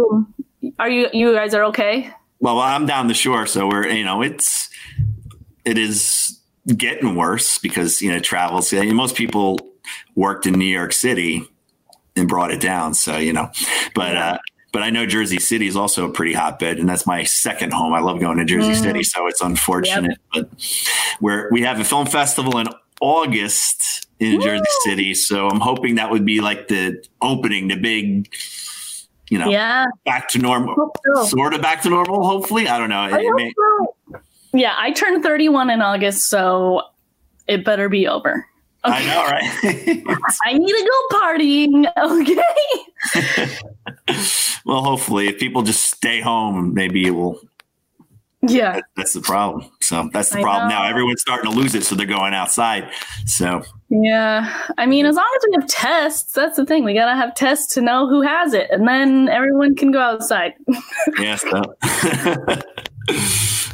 in, 0.62 0.72
Are 0.78 0.88
you 0.88 1.08
you 1.12 1.34
guys 1.34 1.54
are 1.54 1.64
okay? 1.64 2.10
Well, 2.40 2.60
I'm 2.60 2.86
down 2.86 3.08
the 3.08 3.14
shore, 3.14 3.46
so 3.46 3.66
we're 3.68 3.88
you 3.88 4.04
know 4.04 4.22
it's 4.22 4.68
it 5.64 5.78
is 5.78 6.38
getting 6.76 7.14
worse 7.14 7.58
because 7.58 8.00
you 8.02 8.12
know 8.12 8.20
travels. 8.20 8.72
Most 8.72 9.16
people 9.16 9.58
worked 10.14 10.46
in 10.46 10.54
New 10.54 10.64
York 10.64 10.92
City 10.92 11.44
and 12.16 12.28
brought 12.28 12.50
it 12.50 12.60
down, 12.60 12.94
so 12.94 13.16
you 13.16 13.32
know, 13.32 13.50
but. 13.94 14.16
uh 14.16 14.38
but 14.70 14.82
I 14.82 14.90
know 14.90 15.06
Jersey 15.06 15.38
City 15.38 15.66
is 15.66 15.76
also 15.76 16.08
a 16.08 16.12
pretty 16.12 16.34
hotbed, 16.34 16.78
and 16.78 16.88
that's 16.88 17.06
my 17.06 17.24
second 17.24 17.72
home. 17.72 17.94
I 17.94 18.00
love 18.00 18.20
going 18.20 18.36
to 18.36 18.44
Jersey 18.44 18.72
mm. 18.72 18.82
City, 18.82 19.02
so 19.02 19.26
it's 19.26 19.40
unfortunate. 19.40 20.18
Yep. 20.34 20.50
But 20.52 21.16
where 21.20 21.48
we 21.50 21.62
have 21.62 21.80
a 21.80 21.84
film 21.84 22.06
festival 22.06 22.58
in 22.58 22.66
August 23.00 24.06
in 24.20 24.36
Woo! 24.36 24.42
Jersey 24.42 24.64
City, 24.84 25.14
so 25.14 25.48
I'm 25.48 25.60
hoping 25.60 25.94
that 25.94 26.10
would 26.10 26.26
be 26.26 26.40
like 26.40 26.68
the 26.68 27.02
opening, 27.22 27.68
the 27.68 27.76
big 27.76 28.32
you 29.30 29.38
know, 29.38 29.48
yeah, 29.48 29.86
back 30.04 30.28
to 30.30 30.38
normal, 30.38 30.92
so. 31.14 31.24
sort 31.24 31.54
of 31.54 31.62
back 31.62 31.82
to 31.82 31.90
normal. 31.90 32.24
Hopefully, 32.24 32.68
I 32.68 32.78
don't 32.78 32.88
know. 32.88 32.98
I 32.98 33.30
may- 33.34 33.52
so. 33.56 34.20
Yeah, 34.54 34.74
I 34.78 34.92
turned 34.92 35.22
31 35.22 35.70
in 35.70 35.82
August, 35.82 36.28
so 36.28 36.82
it 37.46 37.64
better 37.64 37.88
be 37.88 38.08
over. 38.08 38.46
Okay. 38.84 38.94
I 38.94 39.06
know, 39.06 39.24
right? 39.24 40.34
I 40.44 40.52
need 40.52 40.68
to 40.68 40.90
go 40.90 41.18
partying. 41.18 41.86
Okay. 41.98 43.52
well, 44.64 44.82
hopefully, 44.82 45.28
if 45.28 45.38
people 45.38 45.62
just 45.62 45.84
stay 45.90 46.20
home, 46.20 46.72
maybe 46.74 47.06
it 47.06 47.10
will 47.10 47.40
yeah. 48.42 48.74
That, 48.74 48.84
that's 48.96 49.12
the 49.12 49.20
problem. 49.20 49.70
So 49.80 50.08
that's 50.12 50.30
the 50.30 50.38
I 50.38 50.42
problem 50.42 50.68
know. 50.68 50.76
now. 50.76 50.88
Everyone's 50.88 51.20
starting 51.20 51.50
to 51.50 51.56
lose 51.56 51.74
it, 51.74 51.84
so 51.84 51.94
they're 51.94 52.06
going 52.06 52.34
outside. 52.34 52.90
So 53.26 53.62
yeah, 53.88 54.70
I 54.76 54.86
mean, 54.86 55.06
as 55.06 55.16
long 55.16 55.28
as 55.36 55.44
we 55.48 55.56
have 55.60 55.68
tests, 55.68 56.32
that's 56.32 56.56
the 56.56 56.64
thing. 56.64 56.84
We 56.84 56.94
gotta 56.94 57.16
have 57.16 57.34
tests 57.34 57.74
to 57.74 57.80
know 57.80 58.08
who 58.08 58.22
has 58.22 58.54
it, 58.54 58.70
and 58.70 58.86
then 58.86 59.28
everyone 59.28 59.74
can 59.74 59.90
go 59.90 60.00
outside. 60.00 60.54
yes. 61.18 61.42
So. 61.42 61.62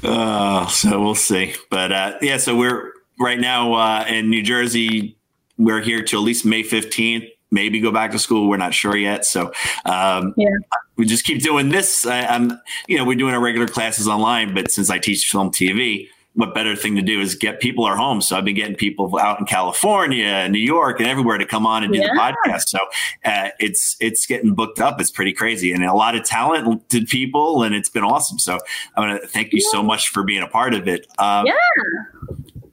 uh, 0.09 0.67
so 0.69 1.01
we'll 1.01 1.15
see. 1.15 1.55
But 1.71 1.93
uh, 1.93 2.19
yeah, 2.23 2.39
so 2.39 2.57
we're 2.57 2.93
right 3.21 3.41
now 3.41 3.75
uh, 3.75 4.05
in 4.09 4.31
New 4.31 4.43
Jersey. 4.43 5.17
We're 5.59 5.83
here 5.83 6.03
till 6.03 6.21
at 6.21 6.25
least 6.25 6.47
May 6.47 6.63
fifteenth 6.63 7.25
maybe 7.51 7.81
go 7.81 7.93
back 7.93 8.11
to 8.11 8.19
school. 8.19 8.49
We're 8.49 8.57
not 8.57 8.75
sure 8.75 8.97
yet. 8.97 9.25
So 9.25 9.53
um, 9.87 10.35
yeah. 10.37 10.49
We 10.97 11.07
just 11.07 11.25
keep 11.25 11.43
doing 11.43 11.71
this. 11.71 12.07
I, 12.07 12.21
am 12.35 12.61
you 12.87 12.97
know, 12.97 13.05
we're 13.05 13.17
doing 13.17 13.35
our 13.35 13.41
regular 13.41 13.69
classes 13.69 14.09
online, 14.09 14.55
but 14.55 14.71
since 14.71 14.91
I 14.91 14.99
teach 14.99 15.27
film 15.27 15.51
TV, 15.51 16.09
what 16.35 16.53
better 16.53 16.75
thing 16.75 16.97
to 16.97 17.03
do 17.03 17.21
is 17.21 17.37
get 17.37 17.61
people 17.61 17.85
our 17.85 17.97
home. 17.97 18.21
So 18.21 18.37
I've 18.37 18.45
been 18.45 18.57
getting 18.57 18.75
people 18.75 19.19
out 19.19 19.39
in 19.39 19.47
California 19.47 20.27
and 20.27 20.53
New 20.53 20.59
York 20.59 20.99
and 20.99 21.09
everywhere 21.09 21.39
to 21.39 21.47
come 21.47 21.65
on 21.65 21.85
and 21.85 21.93
do 21.93 22.01
yeah. 22.01 22.09
the 22.13 22.19
podcast. 22.21 22.69
So 22.69 22.79
uh, 23.25 23.51
it's 23.61 23.97
it's 24.01 24.27
getting 24.27 24.53
booked 24.55 24.81
up. 24.81 25.01
It's 25.01 25.13
pretty 25.13 25.33
crazy 25.33 25.73
and 25.73 25.85
a 25.85 25.95
lot 25.95 26.17
of 26.17 26.25
talented 26.25 27.07
people, 27.07 27.63
and 27.63 27.75
it's 27.75 27.89
been 27.89 28.03
awesome. 28.03 28.41
So 28.41 28.59
I 28.97 29.01
want 29.01 29.23
to 29.23 29.29
thank 29.29 29.53
you 29.53 29.61
yeah. 29.63 29.71
so 29.71 29.83
much 29.83 30.09
for 30.09 30.25
being 30.25 30.43
a 30.43 30.49
part 30.49 30.75
of 30.75 30.89
it. 30.89 31.07
Um, 31.19 31.47
yeah 31.47 31.55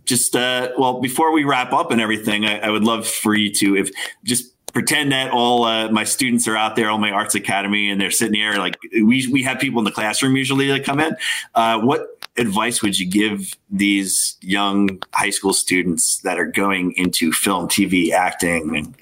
just 0.03 0.35
uh, 0.35 0.69
well 0.77 0.99
before 0.99 1.31
we 1.31 1.45
wrap 1.45 1.71
up 1.71 1.89
and 1.89 2.01
everything 2.01 2.43
I, 2.43 2.59
I, 2.59 2.69
would 2.69 2.83
love 2.83 3.07
for 3.07 3.33
you 3.33 3.49
to 3.53 3.77
if 3.77 3.91
just 4.25 4.51
pretend 4.73 5.11
that 5.11 5.31
all 5.31 5.63
uh, 5.65 5.89
my 5.89 6.03
students 6.03 6.47
are 6.47 6.55
out 6.55 6.75
there, 6.75 6.89
all 6.89 6.97
my 6.97 7.11
arts 7.11 7.35
academy, 7.35 7.89
and 7.89 7.99
they're 7.99 8.11
sitting 8.11 8.35
here. 8.35 8.55
Like 8.55 8.77
we 8.93 9.27
we 9.31 9.43
have 9.43 9.59
people 9.59 9.79
in 9.79 9.85
the 9.85 9.91
classroom 9.91 10.35
usually 10.35 10.67
that 10.67 10.83
come 10.83 10.99
in. 10.99 11.15
Uh, 11.55 11.79
what 11.79 12.07
advice 12.37 12.81
would 12.81 12.97
you 12.97 13.09
give 13.09 13.57
these 13.69 14.37
young 14.41 15.01
high 15.13 15.29
school 15.29 15.53
students 15.53 16.19
that 16.19 16.39
are 16.39 16.45
going 16.45 16.93
into 16.93 17.31
film, 17.31 17.67
TV, 17.67 18.11
acting, 18.11 18.75
and 18.75 18.95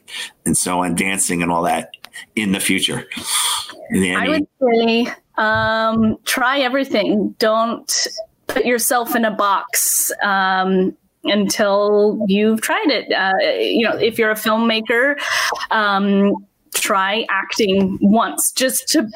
and 0.46 0.58
so 0.58 0.84
on, 0.84 0.96
dancing, 0.96 1.42
and 1.42 1.52
all 1.52 1.64
that 1.64 1.92
in 2.36 2.52
the 2.52 2.60
future? 2.60 3.08
I 3.94 4.30
would 4.30 4.48
say 4.62 5.14
um, 5.38 6.18
try 6.26 6.60
everything. 6.60 7.36
Don't 7.40 8.08
put 8.48 8.66
yourself 8.66 9.16
in 9.16 9.26
a 9.26 9.32
box. 9.32 10.12
Um, 10.24 10.96
until 11.24 12.24
you've 12.28 12.62
tried 12.62 12.88
it. 12.88 13.12
Uh, 13.12 13.38
you 13.60 13.84
know, 13.84 13.96
if 13.98 14.18
you're 14.18 14.32
a 14.32 14.36
filmmaker, 14.36 15.16
um, 15.72 16.36
try 16.74 17.26
acting 17.30 17.98
once 18.02 18.52
just 18.52 18.88
to 18.90 19.10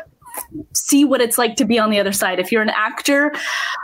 see 0.73 1.05
what 1.05 1.21
it's 1.21 1.37
like 1.37 1.55
to 1.57 1.65
be 1.65 1.79
on 1.79 1.89
the 1.89 1.99
other 1.99 2.11
side. 2.11 2.39
If 2.39 2.51
you're 2.51 2.61
an 2.61 2.69
actor, 2.69 3.31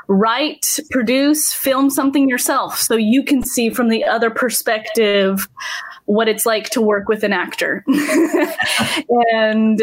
write, 0.07 0.79
produce, 0.89 1.53
film 1.53 1.89
something 1.89 2.27
yourself 2.27 2.79
so 2.79 2.95
you 2.95 3.23
can 3.23 3.43
see 3.43 3.69
from 3.69 3.89
the 3.89 4.03
other 4.03 4.29
perspective 4.29 5.47
what 6.05 6.27
it's 6.27 6.45
like 6.45 6.69
to 6.71 6.81
work 6.81 7.07
with 7.07 7.23
an 7.23 7.33
actor. 7.33 7.85
and 9.31 9.77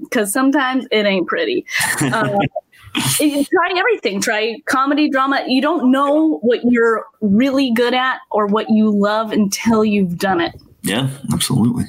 because 0.00 0.26
um, 0.26 0.26
sometimes 0.26 0.86
it 0.90 1.06
ain't 1.06 1.28
pretty. 1.28 1.64
Uh, 2.00 2.36
try 2.98 3.70
everything. 3.76 4.20
Try 4.20 4.56
comedy, 4.66 5.08
drama. 5.08 5.44
You 5.46 5.62
don't 5.62 5.90
know 5.90 6.38
what 6.38 6.60
you're 6.64 7.04
really 7.20 7.72
good 7.72 7.94
at 7.94 8.18
or 8.30 8.46
what 8.46 8.70
you 8.70 8.90
love 8.90 9.32
until 9.32 9.84
you've 9.84 10.18
done 10.18 10.40
it. 10.40 10.54
Yeah, 10.82 11.10
absolutely. 11.32 11.86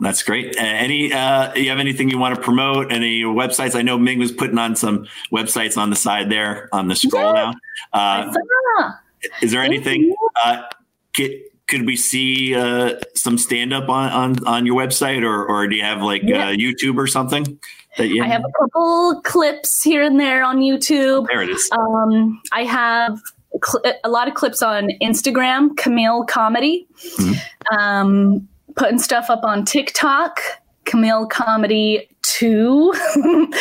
That's 0.00 0.22
great. 0.22 0.56
Uh, 0.56 0.60
any, 0.60 1.12
uh, 1.12 1.52
you 1.54 1.70
have 1.70 1.80
anything 1.80 2.08
you 2.08 2.18
want 2.18 2.36
to 2.36 2.40
promote? 2.40 2.92
Any 2.92 3.22
websites? 3.22 3.74
I 3.74 3.82
know 3.82 3.98
Ming 3.98 4.20
was 4.20 4.30
putting 4.30 4.58
on 4.58 4.76
some 4.76 5.08
websites 5.32 5.76
on 5.76 5.90
the 5.90 5.96
side 5.96 6.30
there 6.30 6.68
on 6.72 6.86
the 6.86 6.94
scroll 6.94 7.34
yeah. 7.34 7.52
now. 7.92 8.30
Uh, 8.32 8.92
is 9.42 9.50
there 9.50 9.62
anything? 9.62 10.14
Uh, 10.44 10.62
get, 11.14 11.32
could 11.66 11.84
we 11.84 11.96
see 11.96 12.54
uh, 12.54 12.94
some 13.14 13.36
stand 13.38 13.72
up 13.72 13.88
on, 13.88 14.10
on, 14.12 14.46
on 14.46 14.66
your 14.66 14.80
website 14.80 15.22
or, 15.22 15.44
or 15.44 15.66
do 15.66 15.74
you 15.74 15.82
have 15.82 16.00
like 16.00 16.22
yeah. 16.24 16.48
uh, 16.48 16.52
YouTube 16.52 16.96
or 16.96 17.08
something? 17.08 17.58
I 17.98 18.28
have 18.28 18.44
a 18.44 18.52
couple 18.60 19.20
clips 19.22 19.82
here 19.82 20.02
and 20.02 20.18
there 20.18 20.42
on 20.42 20.58
YouTube. 20.58 21.26
There 21.28 21.42
it 21.42 21.50
is. 21.50 21.68
Um, 21.72 22.40
I 22.52 22.64
have 22.64 23.20
cl- 23.64 23.82
a 24.04 24.08
lot 24.08 24.28
of 24.28 24.34
clips 24.34 24.62
on 24.62 24.90
Instagram, 25.02 25.76
Camille 25.76 26.24
Comedy. 26.24 26.86
Mm-hmm. 27.16 27.76
Um, 27.76 28.48
putting 28.76 28.98
stuff 28.98 29.30
up 29.30 29.44
on 29.44 29.64
TikTok, 29.64 30.40
Camille 30.84 31.26
Comedy 31.26 32.08
2. 32.22 32.92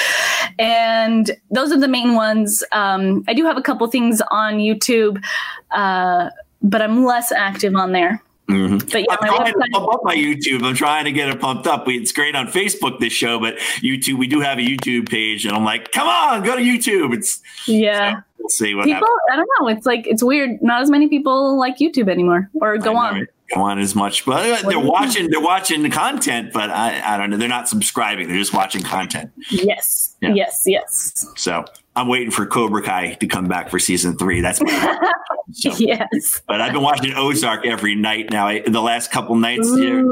and 0.60 1.32
those 1.52 1.72
are 1.72 1.80
the 1.80 1.88
main 1.88 2.16
ones. 2.16 2.64
Um, 2.72 3.24
I 3.28 3.34
do 3.34 3.44
have 3.46 3.58
a 3.58 3.62
couple 3.62 3.88
things 3.88 4.22
on 4.32 4.56
YouTube. 4.56 5.24
Uh, 5.72 6.30
but 6.62 6.82
I'm 6.82 7.04
less 7.04 7.32
active 7.32 7.76
on 7.76 7.92
there. 7.92 8.22
Mm-hmm. 8.50 8.78
But 8.78 9.02
yeah, 9.02 9.06
I'm 9.10 9.28
trying 9.28 9.54
to 9.54 9.68
pump 9.74 9.94
up 9.94 10.02
my 10.04 10.16
YouTube. 10.16 10.64
I'm 10.64 10.76
trying 10.76 11.04
to 11.06 11.12
get 11.12 11.28
it 11.28 11.40
pumped 11.40 11.68
up. 11.68 11.86
We, 11.86 11.98
It's 11.98 12.14
great 12.14 12.34
on 12.36 12.48
Facebook 12.48 13.00
this 13.00 13.12
show, 13.12 13.40
but 13.40 13.58
YouTube, 13.82 14.18
we 14.18 14.28
do 14.28 14.40
have 14.40 14.58
a 14.58 14.62
YouTube 14.62 15.10
page, 15.10 15.46
and 15.46 15.54
I'm 15.54 15.66
like, 15.66 15.92
come 15.92 16.08
on, 16.08 16.44
go 16.44 16.56
to 16.56 16.62
YouTube. 16.62 17.14
It's 17.14 17.42
yeah. 17.66 18.16
So 18.16 18.24
we'll 18.40 18.50
see 18.50 18.74
what 18.74 18.86
people. 18.86 18.96
Happens. 19.00 19.20
I 19.32 19.36
don't 19.36 19.50
know. 19.60 19.68
It's 19.68 19.86
like 19.86 20.08
it's 20.08 20.24
weird. 20.24 20.62
Not 20.62 20.82
as 20.82 20.90
many 20.90 21.10
people 21.10 21.60
like 21.60 21.78
YouTube 21.78 22.10
anymore, 22.10 22.50
or 22.54 22.78
go 22.78 22.96
on. 22.96 23.28
Go 23.54 23.62
on 23.62 23.80
as 23.80 23.96
much, 23.96 24.26
but 24.26 24.62
they're 24.64 24.78
watching. 24.78 25.30
They're 25.30 25.40
watching 25.40 25.82
the 25.82 25.90
content, 25.90 26.52
but 26.52 26.70
I, 26.70 27.16
I 27.16 27.18
don't 27.18 27.30
know. 27.30 27.38
They're 27.38 27.48
not 27.48 27.70
subscribing. 27.70 28.28
They're 28.28 28.38
just 28.38 28.54
watching 28.54 28.84
content. 28.84 29.32
Yes, 29.50 30.16
yeah. 30.22 30.34
yes, 30.34 30.64
yes. 30.66 31.26
So 31.38 31.64
I'm 31.98 32.08
waiting 32.08 32.30
for 32.30 32.46
Cobra 32.46 32.84
Kai 32.84 33.16
to 33.16 33.26
come 33.26 33.48
back 33.48 33.72
for 33.72 33.80
season 33.80 34.20
three. 34.20 34.40
That's 34.40 34.62
my 34.62 35.12
so, 35.52 35.72
yes. 35.78 36.42
But 36.48 36.62
I've 36.62 36.72
been 36.72 36.84
watching 36.84 37.12
Ozark 37.16 37.66
every 37.66 37.96
night 37.96 38.30
now. 38.30 38.48
I, 38.48 38.60
the 38.60 38.82
last 38.82 39.12
couple 39.12 39.36
nights, 39.36 39.68
here, 39.76 40.06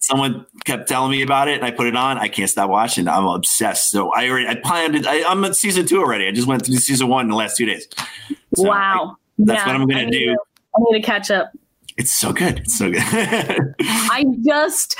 someone 0.00 0.46
kept 0.64 0.88
telling 0.88 1.10
me 1.10 1.20
about 1.20 1.48
it, 1.48 1.56
and 1.56 1.64
I 1.64 1.72
put 1.72 1.88
it 1.88 1.94
on. 1.94 2.16
I 2.16 2.28
can't 2.28 2.48
stop 2.48 2.70
watching. 2.70 3.06
I'm 3.06 3.26
obsessed. 3.26 3.90
So 3.90 4.14
I 4.14 4.30
already 4.30 4.48
I 4.48 4.54
planned 4.54 4.96
it. 4.96 5.06
I, 5.06 5.16
am 5.30 5.44
at 5.44 5.56
season 5.56 5.84
two 5.84 5.98
already. 5.98 6.26
I 6.26 6.32
just 6.32 6.48
went 6.48 6.64
through 6.64 6.76
season 6.76 7.08
one 7.08 7.26
in 7.26 7.30
the 7.30 7.36
last 7.36 7.58
two 7.58 7.66
days. 7.66 7.86
So 8.54 8.62
wow. 8.62 9.18
I, 9.18 9.44
that's 9.44 9.60
yeah, 9.60 9.66
what 9.66 9.76
I'm 9.76 9.86
going 9.86 10.10
to 10.10 10.18
do. 10.18 10.32
I 10.74 10.80
need 10.90 11.02
to 11.02 11.06
catch 11.06 11.30
up. 11.30 11.52
It's 11.98 12.16
so 12.16 12.32
good. 12.32 12.60
It's 12.60 12.78
so 12.78 12.90
good. 12.90 13.02
I 13.82 14.24
just. 14.42 14.96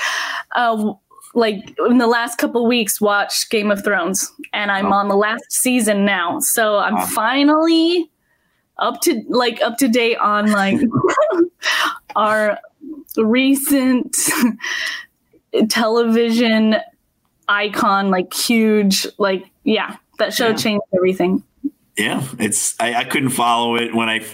Uh, 0.54 0.92
like 1.34 1.76
in 1.88 1.98
the 1.98 2.06
last 2.06 2.38
couple 2.38 2.66
weeks 2.66 3.00
watched 3.00 3.50
Game 3.50 3.70
of 3.70 3.84
Thrones 3.84 4.32
and 4.52 4.70
I'm 4.70 4.86
oh. 4.86 4.96
on 4.96 5.08
the 5.08 5.16
last 5.16 5.44
season 5.50 6.04
now. 6.04 6.38
So 6.40 6.78
I'm 6.78 6.94
wow. 6.94 7.06
finally 7.06 8.10
up 8.78 9.00
to 9.02 9.22
like 9.28 9.60
up 9.62 9.78
to 9.78 9.88
date 9.88 10.16
on 10.18 10.50
like 10.50 10.80
our 12.16 12.58
recent 13.16 14.16
television 15.68 16.76
icon 17.48 18.10
like 18.10 18.32
huge 18.32 19.06
like 19.18 19.44
yeah 19.62 19.96
that 20.18 20.32
show 20.32 20.48
yeah. 20.48 20.56
changed 20.56 20.84
everything 20.96 21.42
yeah 21.96 22.26
it's 22.38 22.74
I, 22.80 22.94
I 22.94 23.04
couldn't 23.04 23.30
follow 23.30 23.76
it 23.76 23.94
when 23.94 24.08
i 24.08 24.24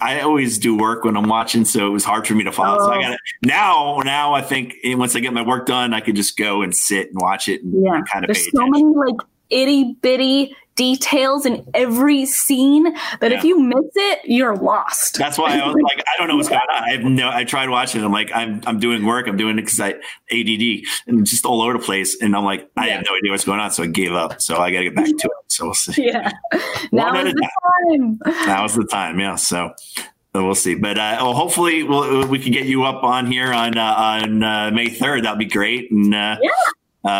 I 0.00 0.20
always 0.20 0.58
do 0.58 0.76
work 0.76 1.04
when 1.04 1.16
I'm 1.16 1.28
watching, 1.28 1.64
so 1.64 1.86
it 1.86 1.90
was 1.90 2.04
hard 2.04 2.26
for 2.26 2.34
me 2.34 2.44
to 2.44 2.52
follow. 2.52 2.78
Oh. 2.80 2.86
So 2.86 2.92
I 2.92 2.98
oh. 2.98 3.00
got 3.00 3.12
it 3.12 3.20
now. 3.42 4.00
Now 4.04 4.34
I 4.34 4.42
think 4.42 4.76
eh, 4.84 4.94
once 4.94 5.16
I 5.16 5.20
get 5.20 5.32
my 5.32 5.42
work 5.42 5.66
done, 5.66 5.94
I 5.94 6.00
could 6.00 6.16
just 6.16 6.36
go 6.36 6.62
and 6.62 6.74
sit 6.74 7.08
and 7.08 7.20
watch 7.20 7.48
it. 7.48 7.62
And, 7.62 7.84
yeah, 7.84 8.00
kind 8.10 8.24
of. 8.24 8.28
There's 8.28 8.50
so 8.50 8.66
many 8.66 8.84
like 8.84 9.16
itty 9.50 9.96
bitty 10.00 10.56
details 10.80 11.44
in 11.44 11.62
every 11.74 12.24
scene 12.24 12.84
that 13.20 13.30
yeah. 13.30 13.36
if 13.36 13.44
you 13.44 13.60
miss 13.60 13.84
it, 13.94 14.20
you're 14.24 14.56
lost. 14.56 15.18
That's 15.18 15.36
why 15.36 15.58
I 15.58 15.66
was 15.66 15.76
like, 15.82 15.98
I 15.98 16.18
don't 16.18 16.28
know 16.28 16.36
what's 16.36 16.48
going 16.48 16.60
on. 16.74 16.84
I 16.84 16.92
have 16.92 17.02
no. 17.02 17.28
I 17.30 17.44
tried 17.44 17.68
watching. 17.68 18.00
It. 18.00 18.04
I'm 18.04 18.12
like, 18.12 18.30
I'm 18.34 18.62
I'm 18.66 18.80
doing 18.80 19.04
work. 19.04 19.28
I'm 19.28 19.36
doing 19.36 19.58
it 19.58 19.62
because 19.62 19.78
I 19.78 19.90
ADD 20.32 20.86
and 21.06 21.26
just 21.26 21.44
all 21.44 21.60
over 21.60 21.74
the 21.74 21.84
place. 21.84 22.16
And 22.22 22.34
I'm 22.34 22.44
like, 22.44 22.70
I 22.78 22.86
yeah. 22.86 22.96
have 22.96 23.04
no 23.06 23.14
idea 23.14 23.30
what's 23.30 23.44
going 23.44 23.60
on. 23.60 23.70
So 23.72 23.82
I 23.82 23.88
gave 23.88 24.12
up. 24.12 24.40
So 24.40 24.56
I 24.56 24.70
got 24.70 24.78
to 24.78 24.84
get 24.84 24.94
back 24.94 25.04
to 25.04 25.12
it. 25.12 25.32
So 25.48 25.66
we'll 25.66 25.74
see. 25.74 26.02
Yeah. 26.10 26.30
now 26.92 27.14
is 27.14 27.34
the 27.34 27.48
time. 27.90 28.18
time. 28.18 28.46
Now 28.46 28.64
is 28.64 28.74
the 28.74 28.84
time. 28.84 29.20
Yeah. 29.20 29.36
So. 29.36 29.74
So 30.32 30.46
we'll 30.46 30.54
see, 30.54 30.76
but 30.76 30.96
uh, 30.96 31.18
well, 31.20 31.34
hopefully 31.34 31.82
we'll, 31.82 32.24
we 32.28 32.38
can 32.38 32.52
get 32.52 32.66
you 32.66 32.84
up 32.84 33.02
on 33.02 33.26
here 33.26 33.52
on 33.52 33.76
uh, 33.76 33.82
on 33.82 34.44
uh, 34.44 34.70
May 34.72 34.88
third. 34.88 35.24
That'd 35.24 35.40
be 35.40 35.44
great, 35.44 35.90
and 35.90 36.14
uh, 36.14 36.36
yeah. 36.40 36.50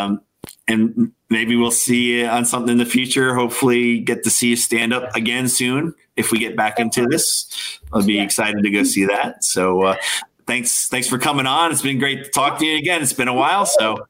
um, 0.04 0.20
and 0.68 1.10
maybe 1.30 1.56
we'll 1.56 1.70
see 1.70 2.18
you 2.18 2.26
on 2.26 2.44
something 2.44 2.72
in 2.72 2.78
the 2.78 2.84
future. 2.84 3.34
Hopefully, 3.34 4.00
get 4.00 4.24
to 4.24 4.30
see 4.30 4.48
you 4.48 4.56
stand 4.56 4.92
up 4.92 5.14
again 5.16 5.48
soon 5.48 5.94
if 6.16 6.30
we 6.30 6.38
get 6.38 6.56
back 6.56 6.78
into 6.78 7.06
this. 7.06 7.78
I'll 7.92 8.04
be 8.04 8.14
yeah. 8.14 8.24
excited 8.24 8.62
to 8.62 8.70
go 8.70 8.82
see 8.82 9.06
that. 9.06 9.42
So, 9.42 9.82
uh, 9.82 9.96
thanks, 10.46 10.88
thanks 10.88 11.08
for 11.08 11.18
coming 11.18 11.46
on. 11.46 11.72
It's 11.72 11.82
been 11.82 11.98
great 11.98 12.24
to 12.24 12.30
talk 12.30 12.58
to 12.58 12.66
you 12.66 12.76
again. 12.76 13.00
It's 13.00 13.12
been 13.12 13.28
a 13.28 13.34
while. 13.34 13.64
So, 13.64 14.06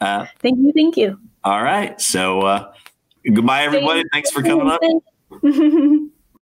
uh, 0.00 0.26
thank 0.40 0.58
you, 0.58 0.72
thank 0.74 0.96
you. 0.96 1.18
All 1.44 1.62
right. 1.62 1.98
So, 2.00 2.40
uh, 2.40 2.72
goodbye, 3.24 3.62
everybody. 3.62 4.02
Thanks 4.12 4.30
for 4.30 4.42
coming 4.42 4.68
up. 4.68 4.80